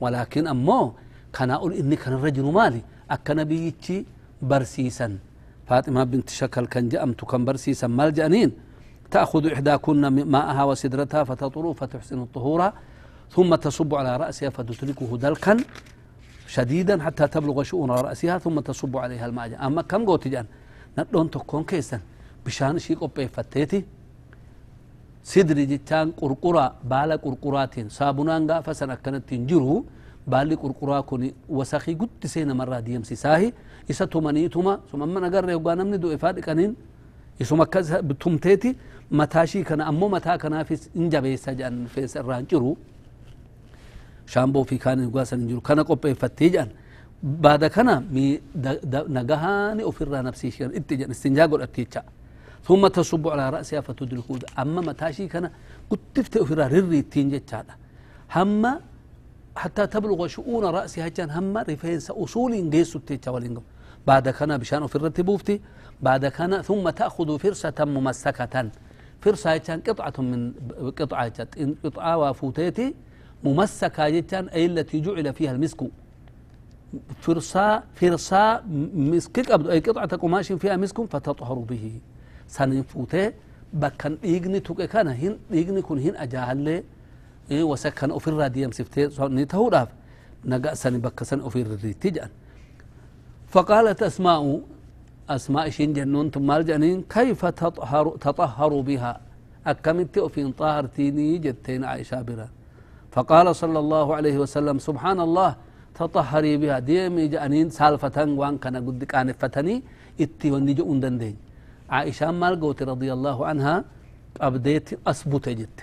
ولكن 0.00 0.46
أمو 0.46 0.92
كان 1.32 1.50
أقول 1.50 1.72
إني 1.72 1.96
كان 1.96 2.12
الرجل 2.12 2.42
مالي 2.52 2.80
أكا 3.10 3.34
نبيتي 3.34 4.04
برسيسا 4.42 5.18
فاطمة 5.66 6.04
بنت 6.04 6.28
شكل 6.30 6.66
كان 6.66 6.88
جأمت 6.88 7.24
كان 7.24 7.44
برسيسا 7.44 7.86
مال 7.86 8.12
جانين 8.14 8.52
تأخذ 9.10 9.46
إحداكن 9.52 10.06
ماءها 10.06 10.64
وسدرتها 10.64 11.24
فتطر 11.24 11.74
فتحسن 11.74 12.22
الطهور 12.22 12.72
ثم 13.30 13.54
تصب 13.54 13.94
على 13.94 14.16
رأسها 14.16 14.50
فتتركه 14.50 15.18
دلكا 15.18 15.56
شديدا 16.46 17.02
حتى 17.02 17.28
تبلغ 17.28 17.62
شؤون 17.62 17.90
رأسها 17.90 18.38
ثم 18.38 18.60
تصب 18.60 18.96
عليها 18.96 19.26
الماء 19.26 19.66
أما 19.66 19.82
كم 19.82 20.04
قوت 20.06 20.28
جان؟ 20.28 20.46
ندون 20.98 21.30
تكون 21.30 21.64
كيسا 21.64 22.00
بشان 22.46 22.78
شي 22.78 22.94
قبي 22.94 23.28
فتيتي. 23.28 23.84
سدري 25.22 25.66
جتان 25.66 26.10
قرقرة 26.20 26.74
بالا 26.90 27.16
قرقرات 27.16 27.74
صابونان 27.90 28.50
غافا 28.50 28.72
سنة 28.72 28.94
كانت 28.94 29.28
تنجرو 29.28 29.84
بالي 30.26 30.54
قرقرا 30.54 31.00
كوني 31.00 31.34
وسخي 31.48 31.94
قد 31.94 32.22
سينا 32.24 32.54
مرة 32.54 32.80
ديم 32.80 33.02
سيساهي. 33.02 33.52
إسا 33.90 34.04
تمنيتما 34.04 34.80
ثم 34.90 35.00
من 35.14 35.24
أقر 35.24 35.50
يوغا 35.50 35.74
نمني 35.74 35.96
دو 35.96 36.14
إفاد 36.14 36.40
كانين. 36.40 36.74
isuma 37.40 37.64
akkas 37.64 37.92
tumteeti 38.18 38.76
mataashii 39.10 39.64
kana 39.64 39.86
ammoo 39.86 40.08
mataa 40.08 40.38
kanaafis 40.38 40.90
in 40.94 41.10
jabeessa 41.10 41.52
jedhan 41.54 41.86
feesa 41.86 42.20
irraan 42.20 42.46
jiru 42.50 42.76
shaamboo 44.26 44.64
fi 44.64 44.78
kaan 44.78 45.10
gwaasan 45.10 45.40
hin 45.40 45.48
jiru. 45.48 45.60
Kana 45.60 45.84
qopheeffattee 45.84 46.50
jedhan 46.50 46.70
baada 47.22 47.68
kana 47.70 48.02
nagahaani 49.08 49.82
ofirraa 49.90 50.22
nabsiishan 50.22 50.70
itti 50.78 50.96
jedhan 51.00 51.16
istinjaa 51.16 51.48
godhatte 51.48 51.82
jecha. 51.84 52.02
ثم 52.68 52.86
تصب 52.86 53.28
على 53.28 53.50
رأسها 53.50 53.80
فتدرك 53.80 54.28
أما 54.58 54.80
متاشي 54.80 55.26
كان 55.28 55.50
قتفت 55.90 56.38
في 56.38 56.54
رريتين 56.54 57.30
جتشادا 57.30 57.74
هم 58.36 58.62
حتى 59.56 59.86
تبلغ 59.86 60.26
شؤون 60.26 60.64
رأسها 60.64 61.08
جان 61.08 61.30
هم 61.30 61.58
رفين 61.58 61.98
أصول 62.10 62.70
جيسو 62.70 62.98
تيتشا 62.98 63.60
بعد 64.06 64.28
كان 64.28 64.58
بشان 64.58 64.86
في 64.86 64.96
الرتبوفتي 64.96 65.60
بعد 66.02 66.26
كان 66.26 66.62
ثم 66.62 66.90
تأخذ 66.90 67.38
فرصة 67.38 67.78
ممسكة 67.80 68.54
فرصة 69.20 69.56
جتان 69.56 69.80
قطعة 69.86 70.16
من 70.30 70.40
قطعة 70.98 71.38
قطعة 71.84 72.14
وفوتيتي 72.18 72.94
ممسكة 73.44 74.08
جتان 74.08 74.48
أي 74.48 74.66
التي 74.66 75.00
جعل 75.00 75.32
فيها 75.32 75.52
المسك. 75.52 75.80
فرصة 77.20 77.82
فرصة 77.94 78.62
مسك 78.94 79.50
أي 79.50 79.80
قطعة 79.80 80.16
قماش 80.16 80.52
فيها 80.52 80.76
مسك 80.76 81.00
فتطهر 81.00 81.58
به. 81.58 82.00
سنين 82.48 82.82
فوتي 82.82 83.32
بكن 83.72 84.18
إيجني 84.24 84.60
توكي 84.60 84.86
كان 84.86 85.08
هن 85.08 85.38
إيجني 85.52 85.82
كن 85.82 85.98
هن 85.98 86.16
أجاهل 86.16 86.82
إيه 87.50 87.64
وسكن 87.64 88.10
أفر 88.10 88.46
ديم 88.46 88.70
سفتي 88.72 89.08
نتهو 89.20 89.68
راف 89.68 89.88
نقا 90.44 90.74
سن 90.74 91.40
أفر 91.40 91.76
تجأن. 92.00 92.28
فقالت 93.48 94.02
أسماء 94.02 94.60
أسماء 95.28 95.70
شين 95.70 95.92
جنون 95.92 96.30
ثم 96.30 96.50
الجنين 96.50 97.02
كيف 97.02 97.46
تطهر 97.46 98.16
تطهر 98.16 98.80
بها؟ 98.80 99.20
أكملت 99.66 100.18
أفين 100.18 100.52
طهرتيني 100.52 101.38
جتين 101.38 101.84
عائشة 101.84 102.22
برا 102.22 102.48
فقال 103.16 103.46
صلى 103.62 103.78
الله 103.84 104.06
عليه 104.18 104.36
وسلم 104.44 104.76
سبحان 104.88 105.18
الله 105.26 105.50
تطهري 105.96 106.54
بها. 106.60 106.78
ديمي 106.84 107.24
جانين 107.32 107.68
سالفة 107.78 108.18
وان 108.40 108.54
كان 108.62 108.76
قد 108.86 109.02
كان 109.12 109.28
فتني 109.40 109.74
إتي 110.20 110.48
ونجو 110.52 110.84
اندندين 110.92 111.36
عائشة 111.94 112.28
مال 112.40 112.54
قوت 112.60 112.80
رضي 112.92 113.08
الله 113.16 113.36
عنها 113.50 113.74
أبديت 114.46 114.88
أثبت 115.10 115.46
جت 115.58 115.78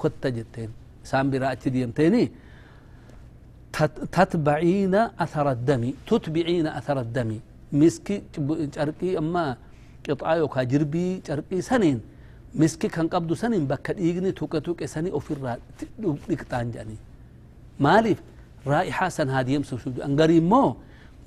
كنت 0.00 0.22
جتين. 0.36 0.70
سام 1.10 1.26
برا 1.30 1.54
ديمتيني. 1.74 2.24
تتبعين 4.14 4.94
أثر 5.24 5.46
الدم 5.56 5.82
تتبعين 6.08 6.66
أثر 6.78 6.96
الدم. 7.06 7.30
مسكي 7.80 8.16
جرقي 8.74 9.10
أما 9.18 9.44
قطعة 10.06 10.34
يوكا 10.40 10.62
جربي 10.72 11.06
جرقي 11.26 11.58
سنين. 11.70 11.98
مسكي 12.54 12.88
كان 12.88 13.08
قبض 13.08 13.32
سنين 13.32 13.66
بكا 13.66 13.92
ديغني 13.92 14.32
توكا 14.32 14.58
توكا 14.58 14.86
سني 14.86 15.10
أفر 15.16 15.58
ديكتان 16.28 16.70
جاني 16.70 16.96
مالف 17.80 18.22
رائحة 18.66 19.08
سن 19.08 19.28
هاديم 19.28 19.62
سوشو 19.62 19.90
أنغري 20.04 20.40
مو 20.40 20.76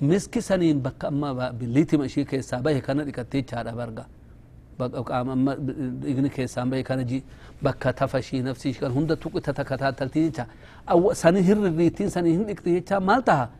مسكي 0.00 0.40
سنين 0.40 0.78
بك 0.78 1.04
أما 1.04 1.50
بليتي 1.50 1.96
مشي 1.96 2.24
كيسا 2.24 2.56
به 2.60 2.78
كان 2.78 3.00
لكتي 3.00 3.42
چارا 3.42 3.70
برغا 3.70 4.06
قام 5.08 5.30
أما 5.30 5.52
إغني 6.10 6.28
كيسا 6.28 6.64
به 6.64 6.80
كان 6.80 7.06
جي 7.06 7.22
بك 7.62 7.82
تفشي 7.82 8.42
نفسي 8.42 8.72
كان 8.72 8.90
هند 8.90 9.16
توك 9.16 9.38
تتكتاتلتي 9.38 10.28
جا 10.28 10.46
أو 10.90 11.12
سني 11.12 11.40
هر 11.40 11.58
ريتين 11.76 12.08
سني 12.08 12.36
هند 12.36 12.50
اكتي 12.50 12.80
جا 12.80 12.98
مالتها 12.98 13.50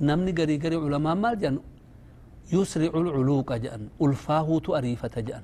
نمني 0.00 0.32
غري 0.38 0.56
غري 0.62 0.76
علماء 0.76 1.14
مال 1.14 1.38
جان 1.38 1.58
يسرع 2.52 2.92
العلوق 3.00 3.52
جان 3.64 3.82
ألفاه 4.02 4.58
تأريفة 4.58 5.14
جان 5.28 5.42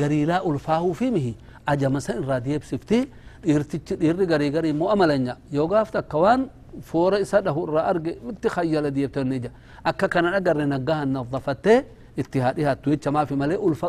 لا 0.00 0.38
ألفاه 0.48 0.92
في 0.92 1.10
مهي 1.10 1.34
أجمسا 1.68 2.14
راديب 2.30 2.62
سفتي 2.64 3.00
dhiirtichi 3.42 3.94
dhiirri 4.00 4.26
garii 4.26 4.50
garii 4.54 4.72
moo 4.72 4.88
amalanya 4.94 5.34
yoo 5.50 5.66
gaafta 5.66 5.98
akka 5.98 6.18
waan 6.18 6.40
foora 6.88 7.18
isa 7.24 7.40
dhahu 7.42 7.60
irraa 7.66 7.84
arge 7.90 8.10
itti 8.30 8.48
khayyala 8.54 8.90
deebtanni 8.96 9.36
ija 9.40 9.50
akka 9.90 10.06
kana 10.08 10.28
dhagarre 10.34 10.66
naggahan 10.74 11.08
naddafattee 11.16 11.78
itti 12.22 12.38
haa 12.44 12.52
dhihaattu 12.56 12.90
jecha 12.94 13.10
maafi 13.16 13.34
malee 13.42 13.58
ulfa 13.66 13.86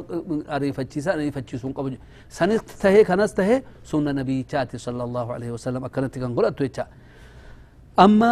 ariifachiisa 0.55 1.09
ariifachiisuu 1.13 1.67
hin 1.67 1.75
qabu 1.77 1.89
sanis 2.37 2.61
tahee 2.81 3.03
kanas 3.09 3.31
tahee 3.39 3.59
sunna 3.91 4.11
nabiyyichaati 4.19 4.79
sala 4.85 5.03
allahu 5.07 5.29
alaihi 5.37 5.53
wasalam 5.57 5.83
akkanatti 5.89 6.17
kan 6.23 6.31
godhattu 6.37 6.63
jecha 6.67 6.85
amma 8.05 8.31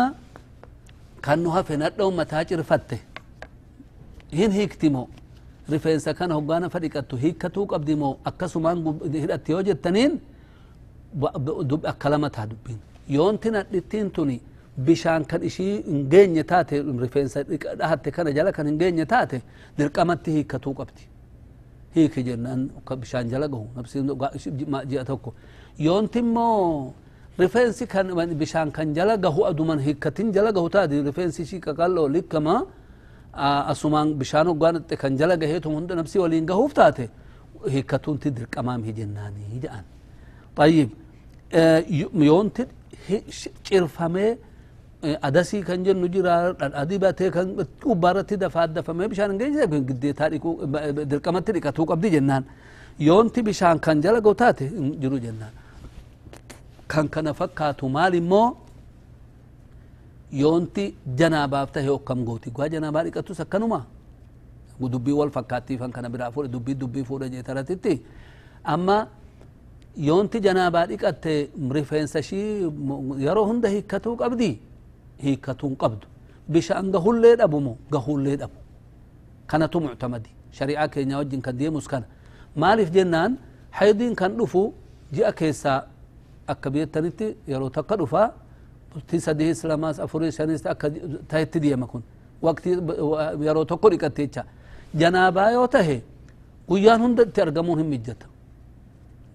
kan 1.26 1.38
nu 1.44 1.50
hafe 1.58 1.78
nadhaun 1.84 2.16
mataa 2.22 2.44
cirfatte 2.50 2.98
hin 4.40 4.52
hiikti 4.58 4.90
moo 4.96 5.06
rifeensa 5.74 6.14
kana 6.20 6.34
hoggaana 6.38 6.70
fadhiqattu 6.74 7.16
hiikkatuu 7.24 7.66
qabdi 7.74 7.96
moo 8.02 8.14
akkasumaan 8.30 8.78
hidhatti 9.24 9.52
yoo 9.56 9.62
jettaniin 9.70 10.14
akkalama 11.92 12.30
taa 12.30 12.46
dubbiin 12.52 12.80
yoonti 13.10 13.52
nadhittiin 13.52 14.12
tuni 14.12 14.42
bishaan 14.86 15.26
kan 15.26 15.42
ishii 15.44 15.76
hin 15.88 16.10
geenye 16.10 16.44
taate 16.52 16.76
rifeensa 17.04 17.44
dhahatte 17.80 18.12
kana 18.12 18.32
jala 18.38 18.52
kan 18.52 18.66
hin 18.68 18.78
geenye 18.82 19.06
taate 19.06 19.42
dirqamatti 19.78 20.32
hiikkatuu 20.36 20.74
qabdi 20.80 21.02
hiiki 21.96 22.24
jennaan 22.24 22.70
bishaan 23.02 23.30
jala 23.30 23.48
gahu 23.48 23.68
ji'a 24.92 25.04
tokko 25.06 25.34
yoonti 25.88 26.20
immoo 26.20 26.94
rifeensi 27.40 27.88
kan 27.88 28.08
bishaan 28.44 28.72
kan 28.72 28.94
jala 28.98 29.18
gahu 29.18 29.46
aduman 29.52 29.80
hiikkatin 29.80 30.32
jala 30.32 30.52
gahu 30.52 30.70
taate 30.70 31.02
rifeensi 31.10 31.42
ishii 31.42 31.60
qaqalloo 31.68 32.08
likkama 32.18 32.56
asumaan 33.34 34.08
bishaan 34.20 34.48
hoggaanatte 34.52 34.96
kan 35.02 35.12
jala 35.20 35.36
gaheetum 35.42 35.74
hunda 35.78 35.96
nabsi 36.00 36.20
waliin 36.24 36.46
gahuuf 36.52 36.74
taate 36.80 37.06
hiikkatuunti 37.74 38.28
dirqamaami 38.38 38.94
jennaanii 39.00 39.60
jedhan 39.64 39.84
طيب 40.60 40.90
yoonti 42.30 42.64
cirfamee 43.64 44.38
adasii 45.28 45.62
kan 45.70 45.84
jennu 45.86 46.08
jira 46.16 46.34
adibatee 46.84 47.30
kan 47.36 47.48
gubbaarratti 47.84 48.36
dafaaddafamee 48.44 49.08
bishaan 49.12 49.38
geesse 49.40 49.66
giddeetaa 49.90 50.30
dhiquu 50.34 50.50
dirqamatti 51.12 51.52
dhiqatuu 51.56 51.86
qabdi 51.92 52.08
jennaan 52.16 52.44
yoonti 53.08 53.40
bishaan 53.48 53.78
kan 53.86 53.98
jala 54.06 54.20
ga'u 54.26 54.36
taate 54.42 54.66
jiru 55.02 55.18
jennaan 55.26 55.54
kan 56.92 57.06
kana 57.14 57.32
fakkaatu 57.40 57.90
maal 57.96 58.14
immoo 58.22 58.48
yoonti 60.32 60.86
janaabaaf 61.20 61.72
tahe 61.76 61.90
okkam 61.98 62.24
gooti 62.26 62.50
gaa 62.58 62.68
janaabaa 62.74 63.04
dhiqatus 63.08 63.40
akkanuma 63.46 63.86
dubbii 64.94 65.14
wal 65.14 65.30
fakkaattiifan 65.30 65.92
kana 65.96 66.10
biraa 66.10 66.32
fuudhe 66.32 66.50
dubbii 66.52 66.76
dubbii 66.82 67.04
fuudhe 67.10 67.30
jeetaratitti 67.34 67.94
amma 68.74 68.96
yoonti 70.08 70.40
janaabaa 70.46 70.86
dhiqatte 70.92 71.34
rifeensa 71.78 72.20
ishii 72.20 72.72
yeroo 73.26 73.46
hunda 73.50 73.70
hiikkatuu 73.74 74.16
qabdi 74.22 74.50
hiikkatuun 75.24 75.76
qabdu 75.84 76.08
bishaan 76.54 76.92
gahullee 76.96 77.36
dhabumo 77.42 77.78
gahullee 77.94 78.36
dhabu 78.42 78.58
kanatu 79.52 79.82
muctamadi 79.86 80.30
shari'aa 80.58 80.88
keenya 80.94 81.18
wajjin 81.22 81.42
kan 81.46 81.58
deemus 81.60 81.88
kana 81.92 82.06
maaliif 82.64 82.90
jennaan 82.98 83.38
haydiin 83.80 84.16
kan 84.22 84.32
dhufu 84.40 84.64
ji'a 85.16 85.32
keessaa 85.42 85.80
akka 86.54 86.70
beektanitti 86.74 87.28
yeroo 87.52 87.70
takka 87.78 87.96
dhufaa 88.02 88.28
bultii 88.94 89.20
sadii 89.20 89.54
lamaas 89.64 90.00
afurii 90.00 90.32
shanis 90.32 90.66
akka 90.66 90.90
tahetti 91.28 91.60
deema 91.60 91.88
kun 91.88 92.04
waqtii 92.42 92.76
yeroo 93.46 93.66
tokko 93.66 93.90
dhiqatte 93.90 94.22
jecha 94.28 94.44
janaabaa 94.96 95.50
yoo 95.52 95.68
tahe 95.68 96.02
guyyaan 96.68 97.02
hunda 97.02 97.24
itti 97.24 97.42
argamuun 97.42 97.80
hin 97.80 97.88
mijjata 97.90 98.26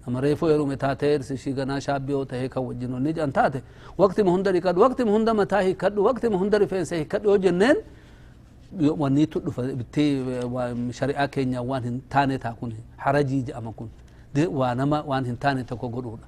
nama 0.05 0.21
reefoo 0.21 0.49
heerume 0.49 0.77
taate 0.77 1.13
irsi 1.15 1.53
ganaa 1.53 1.79
shaabbii 1.81 2.11
yoo 2.13 2.25
tahee 2.25 2.49
kan 2.49 2.63
wajjin 2.65 2.93
onni 2.93 3.13
jedhan 3.13 3.31
taate 3.31 3.61
waqtima 3.97 4.31
hunda 4.31 4.51
dhiqadhu 4.51 4.81
waqtima 4.81 5.11
hunda 5.11 5.33
mataa 5.33 5.61
hiikkadhu 5.61 6.03
waqtima 6.05 6.37
hunda 6.37 6.57
rifeensa 6.57 6.95
hiikkadhu 6.95 7.29
yoo 7.29 7.37
jenneen 7.37 7.77
wanniitu 8.97 9.39
dhufa 9.39 9.61
bitti 9.63 10.05
shari'aa 10.99 11.27
keenya 11.27 11.61
waan 11.61 11.83
hin 11.83 12.01
taane 12.09 12.37
taa 12.37 12.53
kun 12.53 12.73
harajii 12.97 13.41
jedhama 13.49 13.71
kun 13.71 13.89
waa 14.59 14.75
nama 14.75 15.01
waan 15.07 15.25
hin 15.25 15.37
taane 15.37 15.63
tokko 15.63 15.89
godhuudha 15.89 16.27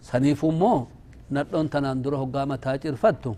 saniifu 0.00 0.48
immoo 0.52 0.86
nadhoon 1.30 1.68
tanaan 1.68 2.02
dura 2.04 2.16
hoggaa 2.22 2.46
mataa 2.52 2.76
cirfattu 2.82 3.36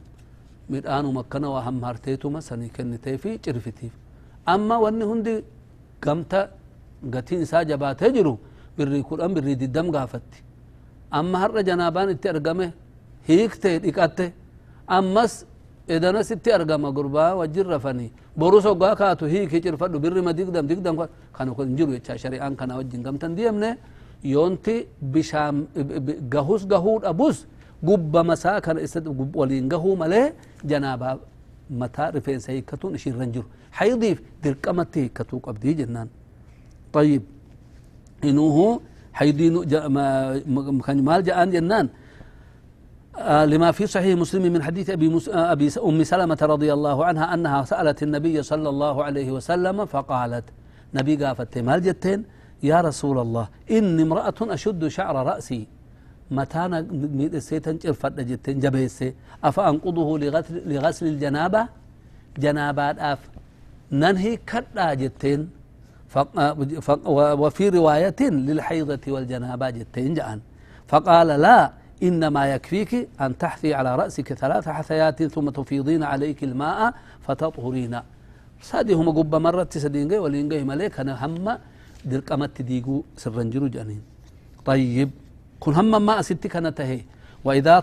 midhaanuma 0.72 1.20
akkana 1.24 1.48
waa 1.54 1.62
hammaarteetuma 1.68 2.40
sanii 2.48 2.68
kennitee 2.76 3.16
fi 3.22 3.30
cirfitiif 3.44 3.92
amma 4.54 4.76
wanni 4.84 5.04
hundi 5.10 5.34
gamta 6.04 6.40
gatiin 7.14 7.42
isaa 7.46 7.64
jabaatee 7.70 8.10
jiru 8.16 8.34
birrii 8.78 9.02
kudhan 9.10 9.34
birrii 9.36 9.56
diddam 9.62 9.90
gaafatti 9.96 10.38
amma 11.18 11.38
har'a 11.42 11.62
janaabaan 11.68 12.10
itti 12.14 12.28
argame 12.34 12.66
hiikte 13.28 13.70
dhiqatte 13.84 14.26
ammas 14.98 15.32
edanas 15.88 16.30
itti 16.36 16.50
argama 16.58 16.88
gurbaa 16.96 17.30
wajjin 17.40 17.66
rafanii 17.74 18.10
borus 18.36 18.64
hoggaa 18.70 18.94
kaatu 19.02 19.24
hiiki 19.34 19.60
cirfadhu 19.64 19.98
birrima 20.04 20.32
digdam 20.38 20.66
digdam 20.70 20.94
kana 21.36 21.50
kun 21.56 21.76
jiru 21.76 21.92
jecha 21.96 22.14
shari'aan 22.22 22.54
kana 22.60 22.76
wajjin 22.78 23.02
gamtan 23.06 23.36
deemne 23.36 23.70
yoonti 24.34 24.76
bishaan 25.14 25.56
gahus 26.34 26.62
gahuu 26.72 26.98
dhabus 27.04 27.36
gubba 27.88 28.20
masaa 28.30 28.60
kana 28.64 28.80
isa 28.86 28.98
waliin 29.40 29.68
gahuu 29.72 29.96
malee 30.02 30.26
janaabaa 30.70 31.14
mataa 31.80 32.10
rifeensa 32.16 32.52
hiikkatuun 32.52 32.94
ishiirran 32.98 33.30
jiru 33.34 33.46
haydiif 33.78 34.18
dirqamatti 34.42 34.98
hiikkatuu 35.00 35.40
qabdii 35.46 35.74
jennaan 35.82 36.08
طيب 36.92 37.22
إنه 38.24 38.80
حيدين 39.18 39.54
كان 40.86 40.98
مال 41.08 41.20
جاءان 41.24 41.50
جنان. 41.50 41.88
آه 43.16 43.44
لما 43.44 43.72
في 43.72 43.86
صحيح 43.86 44.12
مسلم 44.18 44.52
من 44.52 44.62
حديث 44.62 44.90
أبي, 44.90 45.08
مس... 45.08 45.28
آه 45.28 45.52
أبي 45.52 45.68
أم 45.88 46.04
سلمة 46.04 46.40
رضي 46.42 46.72
الله 46.72 47.04
عنها 47.04 47.34
أنها 47.34 47.64
سألت 47.64 48.02
النبي 48.02 48.42
صلى 48.42 48.68
الله 48.68 49.04
عليه 49.04 49.28
وسلم 49.36 49.76
فقالت 49.92 50.44
نبي 50.94 51.24
قافت 51.24 51.58
مال 51.58 51.80
جتين 51.86 52.20
يا 52.62 52.78
رسول 52.88 53.16
الله 53.24 53.48
إني 53.76 54.02
امرأة 54.02 54.38
أشد 54.40 54.82
شعر 54.96 55.16
رأسي. 55.26 55.60
متانا 56.30 56.86
سيتن 57.38 57.76
جرفت 57.78 58.20
جتين 58.20 58.60
جبيسي 58.60 59.14
أفأنقضه 59.44 60.18
لغسل, 60.18 60.62
لغسل 60.74 61.06
الجنابة. 61.06 61.68
جنابات 62.38 62.98
أف 62.98 63.18
ننهي 63.92 64.36
كدا 64.36 64.94
جتين. 64.94 65.50
وفي 67.42 67.68
رواية 67.68 68.20
للحيضة 68.20 69.04
والجنابة 69.08 69.70
جتين 69.70 70.14
جأن. 70.14 70.40
فقال 70.88 71.26
لا 71.26 71.72
إنما 72.02 72.42
يكفيك 72.54 73.08
أن 73.20 73.38
تحثي 73.38 73.74
على 73.74 73.96
رأسك 73.96 74.32
ثلاث 74.32 74.68
حثيات 74.68 75.22
ثم 75.22 75.50
تفيضين 75.50 76.02
عليك 76.02 76.44
الماء 76.44 76.94
فتطهرين. 77.20 78.00
سادي 78.62 78.92
هم 78.92 79.08
قب 79.18 79.34
مرة 79.34 79.62
تسدين 79.62 80.08
جاي 80.08 80.18
ولين 80.18 80.66
ملك 80.66 81.00
أنا 81.00 81.26
هم 81.26 81.58
درقمت 82.04 82.62
ديقو 82.62 83.02
سرنجرو 83.16 83.66
جانين. 83.68 84.02
طيب. 84.64 85.10
كن 85.62 85.72
هم 85.78 85.92
ما 86.06 86.22
ستي 86.22 86.48
كانت 86.54 86.80
هي 86.80 87.00
وإذا 87.44 87.74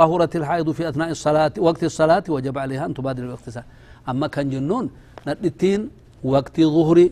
طهرت 0.00 0.36
الحائض 0.36 0.70
في 0.70 0.88
أثناء 0.88 1.10
الصلاة 1.16 1.52
وقت 1.58 1.82
الصلاة 1.84 2.24
وجب 2.28 2.58
عليها 2.58 2.86
أن 2.86 2.94
تبادر 2.94 3.22
بالاغتسال. 3.22 3.64
أما 4.10 4.26
كان 4.34 4.50
جنون 4.50 4.84
ندتين 5.26 5.80
وقت 6.24 6.56
ظهري 6.60 7.06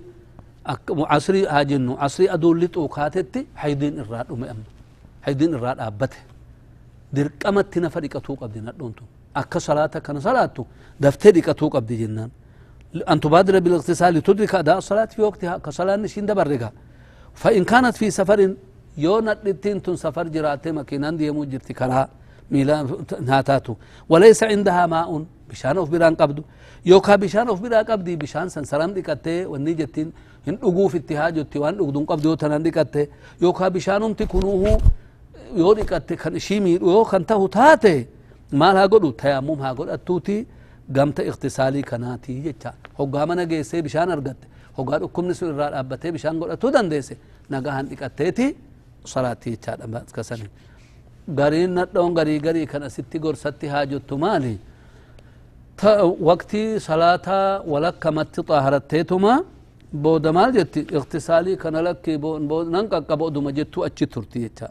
عصري 1.12 1.46
هاجنو 1.46 1.92
عصري 2.02 2.26
أدول 2.34 2.60
لتوكاتتي 2.60 3.46
حيدين 3.56 3.94
الراد 4.02 4.26
أمي 4.32 4.50
أم. 4.50 4.60
حيدين 5.24 5.54
الراد 5.54 5.78
أبته. 5.88 6.20
درقمت 7.12 7.78
نفر 7.84 8.04
إكتوق 8.04 8.42
أبدي 8.42 8.60
ندونتو 8.60 9.04
أكا 9.36 9.58
صلاة 9.58 9.86
كان 9.86 10.20
صلاة 10.20 10.56
دفتر 11.00 11.34
إكتوق 11.38 11.76
أبدي 11.76 11.96
جنان. 12.06 12.30
أن 13.12 13.20
تبادر 13.20 13.54
بالاغتسال 13.64 14.14
لتدرك 14.14 14.54
أداء 14.54 14.78
الصلاة 14.78 15.04
في 15.04 15.22
وقتها 15.22 15.58
كصلاة 15.64 15.96
نشين 15.96 16.26
دبرقها 16.26 16.72
فإن 17.34 17.64
كانت 17.64 17.96
في 17.96 18.10
سفر 18.10 18.54
يو 19.04 19.14
ندتين 19.26 19.82
تن 19.84 19.96
سفر 20.04 20.26
جراتي 20.34 20.70
مكينان 20.78 21.16
ديمو 21.20 21.44
جرتي 21.52 21.72
كرا 21.78 22.08
ميلا 22.52 22.76
ناتاتو 23.28 23.74
وليس 24.12 24.40
عندها 24.52 24.82
ماء 24.94 25.10
بشان 25.50 25.76
أوف 25.80 25.88
بران 25.92 26.14
قبدو 26.20 26.42
يوكا 26.90 27.14
بشان 27.22 27.46
أوف 27.48 27.60
بران 27.64 27.84
قبدي 27.90 28.12
بشان 28.22 28.46
سنسرام 28.54 28.90
ديكتي 28.96 29.36
وني 29.52 29.72
جتين 29.80 30.10
hin 30.46 30.56
dhuguuf 30.62 30.92
itti 30.98 31.14
haajotti 31.20 31.58
waan 31.62 31.74
dhugduun 31.78 32.04
qabdu 32.10 32.26
yoo 32.28 32.36
tanan 32.42 32.62
dhiqatte 32.66 33.02
yookaan 33.44 33.70
bishaanumti 33.76 34.24
kunuuhu 34.32 34.72
yoo 35.60 35.72
dhiqatte 35.78 36.14
kan 36.22 36.32
ishii 36.40 36.60
miidhu 36.66 36.86
yoo 36.96 37.04
kan 37.12 37.22
tahu 37.30 37.48
taate 37.56 37.94
maal 38.60 38.76
haa 38.80 38.88
godhu 38.94 39.08
tayammum 39.22 39.58
haa 39.64 39.72
godhattuuti 39.78 40.36
gamta 40.96 41.22
iqtisaalii 41.30 41.82
kanaatii 41.90 42.36
jecha 42.46 42.70
hoggaa 42.98 43.24
mana 43.30 43.44
geessee 43.52 43.80
bishaan 43.86 44.10
argatte 44.16 44.46
hoggaa 44.78 44.98
dhukkubni 45.02 45.34
sun 45.38 45.48
irraa 45.54 45.70
dhaabbatee 45.74 46.10
bishaan 46.16 46.36
godhatuu 46.42 46.70
dandeesse 46.76 47.14
nagahan 47.54 47.84
dhiqatteeti 47.90 48.46
salaatti 49.12 49.50
jechaadha 49.54 50.00
kasanii 50.16 50.50
gariin 51.38 51.70
nadhoon 51.78 52.12
garii 52.18 52.38
garii 52.46 52.66
kan 52.72 52.82
asitti 52.88 53.18
gorsatti 53.24 53.66
haa 53.74 53.84
jettu 53.92 54.18
maali 54.24 54.54
waqtii 56.28 56.80
salaataa 56.88 57.62
walakkamatti 57.72 58.40
xaaharatteetuma 58.48 59.32
booda 60.04 60.30
maal 60.32 60.50
jetti 60.58 60.80
iqtisaalii 60.98 61.56
kana 61.56 61.80
lakki 61.88 62.12
nan 62.74 62.84
qaqqaba 62.92 63.24
oduma 63.30 63.50
jettu 63.58 63.78
achi 63.88 64.06
turti 64.06 64.40
jecha 64.46 64.68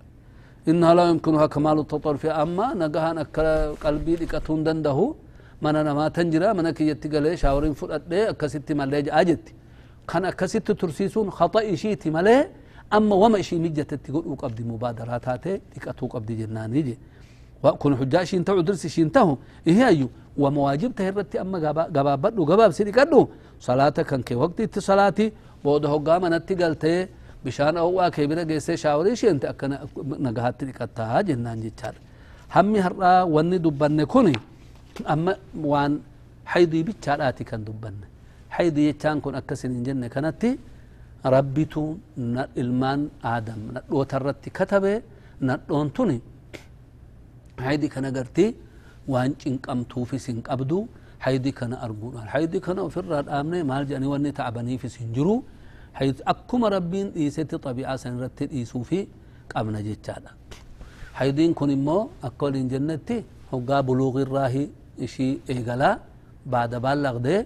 إنها 0.71 0.93
لا 0.97 1.03
يمكنها 1.11 1.45
كمال 1.53 1.77
التطرف 1.83 2.23
أما 2.25 2.67
نجاها 2.81 3.11
أكل 3.21 3.47
قلبي 3.83 4.13
لكتون 4.21 4.59
دنده 4.67 4.99
من 5.63 5.75
أنا 5.81 5.91
ما 5.99 6.05
تنجرا 6.15 6.49
من 6.57 6.67
كي 6.77 6.87
يتقل 6.91 7.25
شاورين 7.41 7.73
فرد 7.79 8.13
أكست 8.31 8.67
مالي 8.79 9.11
أجت 9.21 9.45
كان 10.09 10.23
أكست 10.31 10.67
ترسيسون 10.79 11.27
خطأ 11.37 11.75
شيتي 11.81 12.09
مالي 12.15 12.37
أما 12.97 13.15
وما 13.15 13.39
إشي 13.39 13.55
ميجة 13.63 13.81
تتقول 13.81 14.27
وقبض 14.27 14.59
مبادرات 14.71 15.27
هاته 15.29 15.59
تكتو 15.73 16.05
قبض 16.13 16.29
جنان 16.39 16.75
يجي 16.75 16.95
وكون 17.63 17.93
حجاشي 17.99 18.37
انتهو 18.37 18.61
درسي 18.61 18.89
شي 18.89 19.01
انتهو 19.07 19.37
إيه 19.67 19.87
أيو؟ 19.87 20.09
ومواجب 20.37 20.91
تهربتي 20.97 21.41
أما 21.41 21.57
قباب 21.95 22.21
بدو 22.21 22.41
قباب 22.51 22.71
سيدي 22.77 22.91
قدو 22.91 23.21
صلاة 23.67 23.89
كان 24.09 24.21
كي 24.27 24.35
وقت 24.35 24.77
الصلاة 24.77 25.19
بودهو 25.63 25.97
قاما 26.07 26.29
نتقلتي 26.33 27.07
بشان 27.45 27.77
أو 27.77 27.89
واكي 27.97 28.27
بنا 28.29 28.43
قيسي 28.49 28.77
شاوري 28.83 29.13
انت 29.33 29.43
أكنا 29.51 29.75
نقهات 30.25 30.55
تلكتها 30.59 31.21
جنان 31.27 31.59
جيتشار 31.63 31.95
همي 32.55 32.79
هرى 32.85 33.13
واني 33.33 33.57
دبان 33.65 34.03
كوني. 34.03 34.33
أما 35.13 35.33
وان 35.71 35.91
حيدي 36.51 36.83
بيتشاراتي 36.87 37.43
كان 37.49 37.63
دبان 37.67 37.95
حيدي 38.55 38.89
يتشان 38.89 39.17
كون 39.23 39.35
أكسين 39.35 39.83
جنة 39.83 40.07
كانتي 40.13 40.51
rabbitu 41.35 41.83
ilmaan 42.61 43.01
aadam 43.23 43.59
nadhoota 43.75 44.17
irratti 44.19 44.49
katabe 44.59 44.93
nadhoon 45.49 45.87
tuni 45.95 46.17
haydii 47.65 47.89
kana 47.95 48.11
gartii 48.17 48.49
waan 49.13 49.31
cinqamtuufis 49.43 50.27
hin 50.31 50.39
qabdu 50.49 50.77
haydii 51.25 51.53
kana 51.59 51.75
arguudhaan 51.85 52.27
haydii 52.35 52.61
kana 52.67 52.81
ofirraa 52.89 53.21
dhaabne 53.29 53.59
maal 53.71 53.83
jedhanii 53.89 54.11
wanni 54.15 54.31
ta'abaniifis 54.39 54.95
hin 55.03 55.11
jiru 55.17 55.37
حيث 55.99 56.17
أكما 56.33 56.67
ربين 56.73 57.07
إيسيتي 57.21 57.57
طبيعة 57.67 57.95
سنرتي 58.03 58.45
إيسو 58.57 58.81
في 58.89 58.99
قبنا 59.53 59.79
جيتشادا 59.85 60.31
حيدين 61.13 61.53
كن 61.53 61.69
إمو 61.77 61.97
أقول 62.27 62.53
إن 62.61 62.67
جنتي 62.73 63.17
هقا 63.53 63.77
بلوغ 63.87 64.15
الراهي 64.25 64.63
إشي 65.05 65.27
إيقلا 65.49 65.91
بعد 66.53 66.71
بالغ 66.85 67.15
دي 67.25 67.37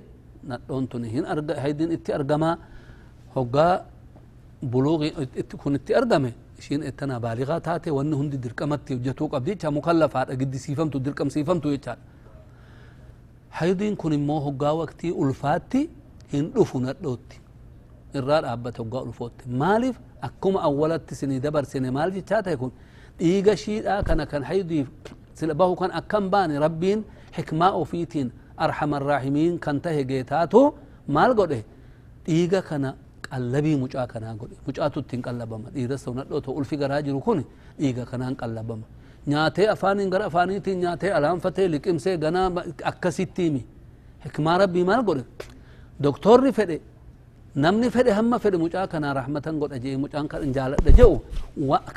نتون 0.48 0.84
تنهين 0.92 1.24
أرغ 1.28 1.44
كن 5.63 5.73
إتي 5.76 5.97
أرغمي 5.97 6.32
إشين 6.60 6.84
إتنا 6.89 7.15
بالغة 7.23 7.58
تاتي 7.58 7.89
وأن 7.91 8.13
هندي 8.13 8.38
درقمتي 8.38 8.93
وجتو 8.95 9.26
قبدي 9.34 9.56
چا 9.62 9.69
مكلفات 9.78 10.28
أقد 10.34 10.56
سيفمتو 10.65 10.97
درقم 11.06 11.30
سيفمتو 11.30 11.69
يتشاد 11.76 11.97
حيدين 13.58 13.95
كن 14.02 14.13
إمو 14.13 14.38
هقا 14.45 14.71
وقتي 14.82 15.10
ألفاتي 15.21 15.82
هن 16.34 16.45
رفو 16.58 16.80
ندوتي 16.80 17.39
irraa 18.17 18.41
dhaabbate 18.41 18.80
waggaa 18.82 19.02
ulfootte 19.08 19.43
maaliif 19.62 19.95
akkuma 20.28 20.60
awwalatti 20.67 21.15
sinii 21.19 21.39
dabarsine 21.45 21.89
maal 21.97 22.12
jechaa 22.17 22.41
ta'e 22.45 22.58
kun 22.62 22.71
dhiiga 23.19 23.54
shiidhaa 23.63 24.02
kana 24.08 24.26
kan 24.32 24.43
haydiif 24.50 24.88
sila 25.39 25.54
bahu 25.62 25.76
kan 25.82 25.91
akkan 26.00 26.30
baane 26.34 26.56
rabbiin 26.65 27.04
xikmaa 27.36 27.71
ofiitiin 27.82 28.32
arxama 28.65 28.97
arraahimiin 29.00 29.60
kan 29.65 29.82
tahe 29.86 30.02
geetaatu 30.12 30.62
maal 31.15 31.32
godhe 31.39 31.60
dhiiga 32.28 32.62
kana 32.69 32.89
qallabii 33.32 33.76
mucaa 33.84 34.08
kanaa 34.13 34.34
godhe 34.42 34.56
mucaatu 34.68 35.00
ittiin 35.04 35.22
qallabama 35.28 35.68
dhiiras 35.76 36.04
ta'u 36.06 36.13
nadhoo 36.20 36.42
ta'u 36.46 36.54
ulfi 36.60 36.76
garaa 36.84 37.02
jiru 37.08 37.20
kun 37.28 37.40
dhiiga 37.80 38.06
kanaan 38.12 38.36
qallabama 38.42 38.86
nyaatee 39.32 39.68
afaaniin 39.76 40.10
gara 40.13 40.26
afaaniitiin 40.32 40.80
nyaatee 40.84 41.12
alaanfatee 41.18 41.68
liqimsee 41.74 42.18
ganaa 42.18 42.48
akkasittiimi 42.92 43.62
xikmaa 44.24 44.58
rabbii 44.63 44.84
maal 44.90 45.04
godhe 45.10 45.24
doktorri 46.06 46.52
fedhe 46.60 46.78
namni 47.66 47.90
fedhe 47.96 48.12
hamma 48.20 48.40
fedhe 48.44 48.58
mucaa 48.66 48.88
kanaa 48.94 49.13
rahmatan 49.20 49.60
godha 49.62 49.78
jee 49.86 49.98
mucaan 50.04 50.28
kan 50.32 50.54
jaaladha 50.58 50.92
jedhu 51.00 51.22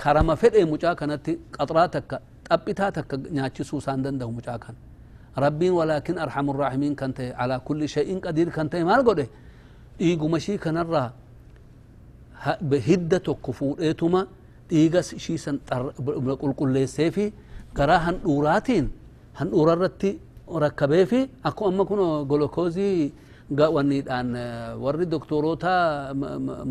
karama 0.03 0.35
fedhe 0.43 0.65
mucaa 0.73 0.95
kanatti 1.01 1.33
qaxraa 1.57 1.89
takka 1.97 2.17
xaphitaa 2.51 2.91
takka 2.97 3.17
nyaachisuu 3.37 3.79
isaan 3.83 4.03
danda'u 4.05 4.33
mucaa 4.39 4.59
kana 4.65 4.79
rabbiin 5.45 5.73
walaakin 5.79 6.19
arhamu 6.25 6.53
raahimiin 6.63 6.95
kan 7.01 7.13
ta'e 7.19 7.29
alaa 7.43 7.61
kulli 7.67 7.89
shay'in 7.97 8.19
qadiir 8.25 8.51
kan 8.57 8.69
ta'e 8.73 8.85
maal 8.91 9.03
godhe 9.09 9.27
dhiiguma 9.99 10.39
shii 10.47 10.59
kanarraa 10.65 11.09
بهدة 12.63 13.23
الكفور 13.29 13.77
إيتما 13.81 14.27
إيجاس 14.73 15.15
شيسا 15.15 15.59
بقول 15.99 16.53
كل 16.53 16.89
سيفي 16.89 17.33
كرا 17.77 17.97
هن 17.97 18.17
أوراتين 18.25 18.91
هن 19.37 19.49
أورارتي 19.49 20.19
ركبي 20.49 21.07
في 21.07 21.29
أكو 21.45 21.69
أما 21.69 21.85
كنا 21.85 22.03
غلوكوزي 22.31 23.13
غا 23.59 23.67
ونيد 23.67 24.09
أن 24.09 24.37
آه، 24.37 24.77
وري 24.77 25.05
دكتوروتا 25.05 25.73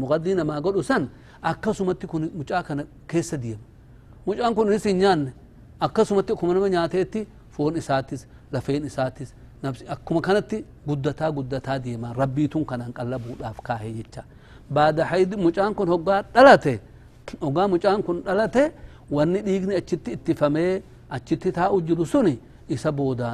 مغدينا 0.01 0.43
ما 0.43 0.59
قولوا 0.59 0.81
سن 0.81 1.07
أكاسومتي 1.43 2.07
كون 2.07 2.31
مجاكنا 2.39 2.85
كيس 3.07 3.35
ديم. 3.35 3.59
مجاكنا 4.27 4.55
كون 4.55 4.67
رسينيان 4.73 5.31
أكاسومتي 5.81 6.33
كون 6.35 6.57
من 6.57 6.73
ياتيتي 6.73 7.27
فون 7.51 7.77
إساتيس 7.77 8.27
لفين 8.53 8.85
إساتيس 8.85 9.33
نفسي 9.63 9.85
أكو 9.93 10.13
مكانتي 10.15 10.65
قدتا 10.87 11.25
قدتا 11.37 11.77
ديما 11.77 12.11
ربيتون 12.11 12.63
كان 12.63 12.81
أنقلبوا 12.81 13.33
الأفكاهي 13.39 13.91
جتا. 13.91 14.23
بعد 14.71 15.01
حيد 15.01 15.35
مجان 15.35 15.73
كن 15.73 15.89
هجا 15.93 16.17
دلته 16.35 16.79
هجا 17.43 17.63
مجان 17.73 18.01
كن 18.01 18.17
دلته 18.27 18.71
واني 19.11 19.41
ديغني 19.41 19.77
أتشتي 19.77 20.13
اتفامي 20.13 20.81
أتشتي 21.11 21.51
تا 21.51 21.65
اجلسوني 21.75 22.35
إسا 22.73 22.89
بودا 22.89 23.29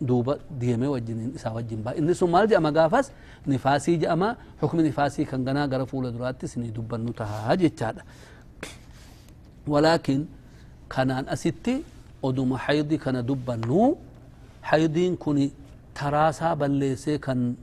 دوبا 0.00 0.38
ديمي 0.60 0.86
وجنين 0.86 1.30
إسا 1.36 1.50
وجنبا. 1.50 1.98
إني 1.98 2.14
سمال 2.14 2.48
جاما 2.48 2.70
غافاس 2.76 3.06
نفاسي 3.46 3.96
جاما 3.96 4.36
حكم 4.60 4.80
نفاسي 4.80 5.24
كان 5.24 5.40
غنا 5.48 5.64
غرفول 5.70 6.04
دراتي 6.16 6.46
سني 6.46 6.68
دوبا 6.76 6.96
نتها 6.96 7.54
جيتشاد 7.54 7.96
ولكن 9.72 10.20
كانان 10.90 11.24
أسيتي 11.28 11.82
ودوم 12.22 12.56
حيدي 12.56 12.96
كان 12.96 13.16
دوبا 13.26 13.56
نو 13.56 13.96
حيدين 14.62 15.16
كوني 15.16 15.50
تراسا 15.94 16.54
بلسي 16.54 17.18
كان 17.18 17.54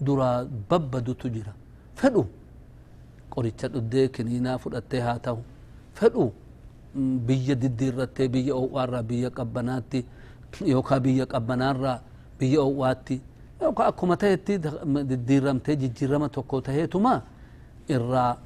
درا 0.00 0.30
ببدو 0.70 1.12
تجرا. 1.12 1.52
فدو. 2.00 2.24
Qoricha 3.34 3.68
dhuddee 3.68 4.08
kiniinaa 4.08 4.58
fudhattee 4.58 5.00
haa 5.00 5.18
ta'u 5.18 5.38
fedhu 5.94 6.32
biyya 7.28 7.54
diddiirrattee 7.62 8.28
biyya 8.28 8.54
o'aarraa 8.56 9.02
biyya 9.02 9.30
qabbanaatti 9.38 10.04
yookaan 10.72 11.02
biyya 11.02 11.26
qabbanaarraa 11.26 11.98
biyya 12.40 12.60
o'aatti 12.62 13.20
yookaan 13.62 13.88
akkuma 13.92 14.16
ta'etti 14.16 14.58
diddiiramtee 15.10 15.76
jijjiirama 15.82 16.28
tokko 16.28 16.60
taheetuma 16.60 17.14
irraa 17.88 18.36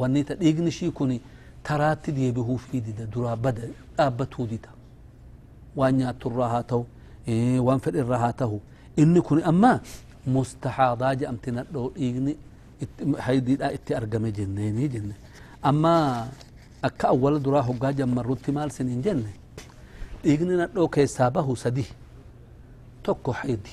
wanni 0.00 0.22
dhiigni 0.22 0.68
ishii 0.68 0.90
kun 0.90 1.20
taraatti 1.62 2.12
deebihuu 2.12 2.56
fi 2.58 2.80
dida 2.80 3.06
duraa 3.06 3.36
bada 3.36 3.62
dhaabbatuu 3.96 4.46
dida 4.46 4.68
waan 5.76 5.94
nyaatturraa 5.96 6.48
haa 6.48 6.62
ta'u 6.62 6.84
waan 7.66 7.80
fedhirraa 7.80 8.18
haa 8.18 8.32
ta'u 8.32 8.60
inni 8.96 9.20
kun 9.20 9.42
amma 9.44 9.80
mustahaadaa 10.26 11.14
jedhamti 11.14 11.50
nadhoo 11.58 11.88
dhiigni 11.96 12.36
itti 12.80 13.94
argame 13.94 14.32
jenneenii 14.32 14.88
jenne 14.88 15.14
amma 15.62 16.26
akka 16.82 17.08
awwala 17.08 17.38
duraa 17.38 17.62
hoggaa 17.62 17.92
jammarrutti 17.92 18.52
maal 18.52 18.70
siniin 18.70 19.02
jenne 19.02 19.32
dhiigni 20.22 20.56
nadhoo 20.56 20.88
keessaa 20.88 21.30
bahu 21.30 21.56
sadi 21.56 21.86
tokko 23.02 23.32
haydi 23.32 23.70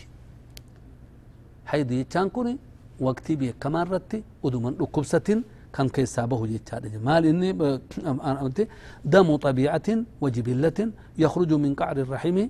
haydi 1.72 1.98
jechaan 1.98 2.30
kun 2.30 2.58
waqtii 3.00 3.36
beekamaa 3.41 3.86
irratti 3.86 4.24
uduman 4.44 4.74
dhukkubsatin 4.80 5.44
kan 5.72 5.89
keessaa 5.89 6.28
bahu 6.28 6.48
jechaadha 6.48 7.00
maal 7.00 7.26
inni 7.26 7.54
damu 9.06 9.38
xabiicatin 9.44 10.06
wajibillatin 10.22 10.94
yakhruju 11.18 11.58
min 11.60 11.76
qacri 11.76 12.02
irrahimi 12.02 12.50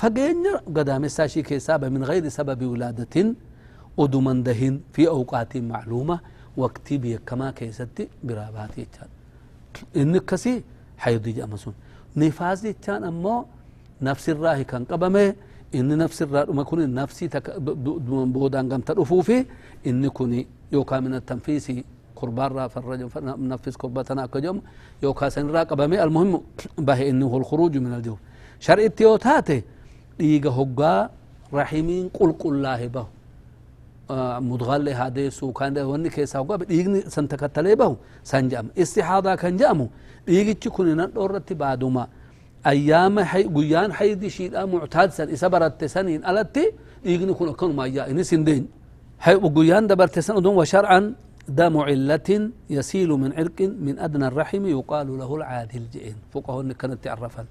fageenya 0.00 0.60
gadaamessaa 0.76 1.26
ishii 1.30 1.42
keessaa 1.42 1.78
ba 1.78 1.90
min 1.90 2.02
gayri 2.04 2.30
uduman 3.96 4.42
dahin 4.44 4.80
fi 4.92 5.06
awqaatiin 5.16 5.64
macluuma 5.72 6.20
waqtii 6.56 6.98
beekamaa 6.98 7.52
keessatti 7.52 8.08
biraa 8.26 8.50
baati 8.56 8.80
jechaadha 8.84 9.14
inni 10.00 10.18
akkasii 10.22 10.58
haydi 11.04 11.32
jedhama 11.36 11.58
sun 11.64 11.74
nifaas 12.16 12.62
jechaan 12.62 13.04
ammoo 13.10 13.40
nafsirraa 14.00 14.64
kan 14.64 14.86
qabame 14.90 15.24
inni 15.72 15.96
nafsirraa 15.96 16.44
dhuma 16.48 16.64
kun 16.64 16.80
nafsii 17.00 17.28
boodaan 18.36 18.68
gamta 18.68 18.94
dhufuu 18.94 19.22
fi 19.22 19.46
inni 19.84 20.08
kun 20.10 20.32
yookaan 20.72 21.04
min 21.04 21.20
tanfiisi 21.20 21.84
كربان 22.16 22.68
فرج 22.68 23.00
نفس 23.52 23.76
كربتنا 23.76 24.26
كجوم 24.32 24.58
يو 25.02 25.12
كاسن 25.14 25.46
راقبمي 25.56 25.96
المهم 26.04 26.32
به 26.88 27.00
انه 27.10 27.36
الخروج 27.36 27.76
من 27.84 27.92
الجو 27.98 28.16
شرع 28.60 28.84
التيوتاتي 28.84 29.58
ديغا 30.18 30.50
هوغا 30.50 31.10
رحيمين 31.52 32.08
قل 32.08 32.32
قل 32.40 32.52
الله 32.54 32.80
مدغل 34.10 34.88
هذا 34.88 35.28
سو 35.30 35.52
كان 35.52 35.74
ده 35.74 35.86
وني 35.86 36.08
كيسا 36.08 36.38
هوغا 36.38 36.56
ديغني 36.56 37.00
سنتكتلي 37.14 37.74
به 37.80 37.96
سنجام۔ 38.24 38.66
استحاضه 38.82 39.34
كان 39.34 39.56
جامو۔ 39.56 39.86
ديغي 40.26 40.54
كون 40.54 40.88
ندورتي 41.00 41.54
بعدما 41.54 42.04
أيام 42.66 43.18
حي 43.18 43.42
غيان 43.56 43.90
حيد 43.98 44.22
شيدا 44.36 44.64
معتاد 44.72 45.08
سن۔ 45.16 45.28
اسبرت 45.34 45.84
سنين 45.94 46.20
التي 46.30 46.64
ديغني 47.04 47.32
كون 47.38 47.52
كون 47.52 47.70
ما۔ 47.76 47.86
يا 47.86 48.02
اني 48.10 48.22
سندين 48.32 48.64
حي 49.24 49.34
غيان 49.34 49.86
دبرت 49.90 50.18
سن 50.18 50.46
وشرعا 50.46 51.00
دم 51.48 51.76
علة 51.88 52.28
يسيل 52.70 53.10
من 53.22 53.30
عرق 53.38 53.58
من 53.86 53.94
أدنى 54.06 54.26
الرحم 54.30 54.62
يقال 54.76 55.08
له 55.20 55.30
العادل 55.38 55.84
جئين 55.94 56.16
فوقه 56.32 56.54
إن 56.62 56.72
كانت 56.80 56.98
تعرفا 57.04 57.44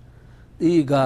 إيغا 0.62 1.06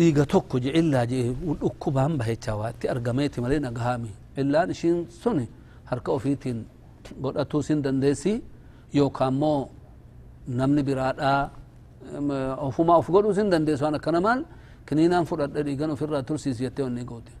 ديغا 0.00 0.24
توكو 0.32 0.56
جي 0.64 0.70
إلا 0.80 1.00
جي 1.10 1.20
ودوكو 1.48 1.88
بام 1.96 2.12
بهي 2.20 2.36
تاوا 2.44 2.70
تي 2.80 2.86
أرغميتي 2.92 3.38
مالين 3.44 3.64
أغهامي. 3.70 4.12
إلا 4.40 4.60
نشين 4.70 4.96
سوني. 5.22 5.46
هركا 5.90 6.10
أوفيتين 6.12 6.58
قد 7.24 7.36
أتو 7.42 7.58
سين 7.66 7.78
دنديسي 7.84 8.34
يو 8.98 9.06
كامو 9.16 9.54
نمني 10.58 10.82
براتا 10.88 11.32
أوفو 12.64 12.82
ما 12.88 12.94
أوفو 12.98 13.10
قدو 13.16 13.32
سين 13.36 13.46
دنديسو 13.52 13.84
أنا 13.88 13.98
كنمال. 14.04 14.40
كنين 14.88 15.12
أنفر 15.20 15.38
أدريغان 15.44 15.90
وفر 15.92 16.08
راتر 16.14 16.36
سيسي 16.44 16.64
يتي 16.64 16.82
وني 16.86 17.02
قوتي 17.10 17.34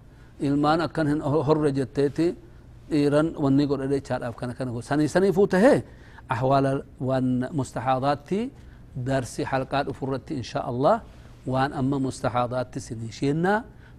إلمان 0.46 0.80
أكن 0.86 1.06
هن 1.10 1.20
هر 1.46 1.56
رجتتي 1.66 2.26
إيران 2.92 3.26
وني 3.42 3.64
قد 3.70 3.80
أدري 3.80 4.00
چار 4.08 4.20
أفكان 4.28 4.50
أكن 4.52 4.68
قوتي 4.74 4.86
ساني 4.88 5.06
ساني 5.14 5.32
فوته 5.32 5.64
أحوال 6.34 6.66
وان 7.08 7.48
مستحاضاتي. 7.58 8.40
درسي 9.08 9.42
حلقات 9.50 9.84
أفرتي 9.92 10.34
إن 10.40 10.46
شاء 10.52 10.66
الله. 10.72 10.96
وان 11.50 11.70
اما 11.80 11.96
مستحاضات 11.98 12.78
سنشينا 12.78 13.54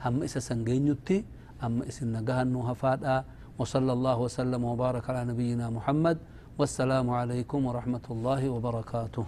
هم 0.06 0.24
اسا 0.24 0.40
سنجينيوتي 0.50 1.18
اما 1.66 1.84
اسا 1.90 2.06
نغهنو 2.16 2.60
هفادا 2.70 3.16
وصلى 3.60 3.92
الله 3.98 4.18
وسلم 4.26 4.62
وبارك 4.72 5.06
على 5.10 5.22
نبينا 5.32 5.66
محمد 5.78 6.18
والسلام 6.60 7.08
عليكم 7.20 7.60
ورحمة 7.68 8.06
الله 8.14 8.42
وبركاته 8.50 9.24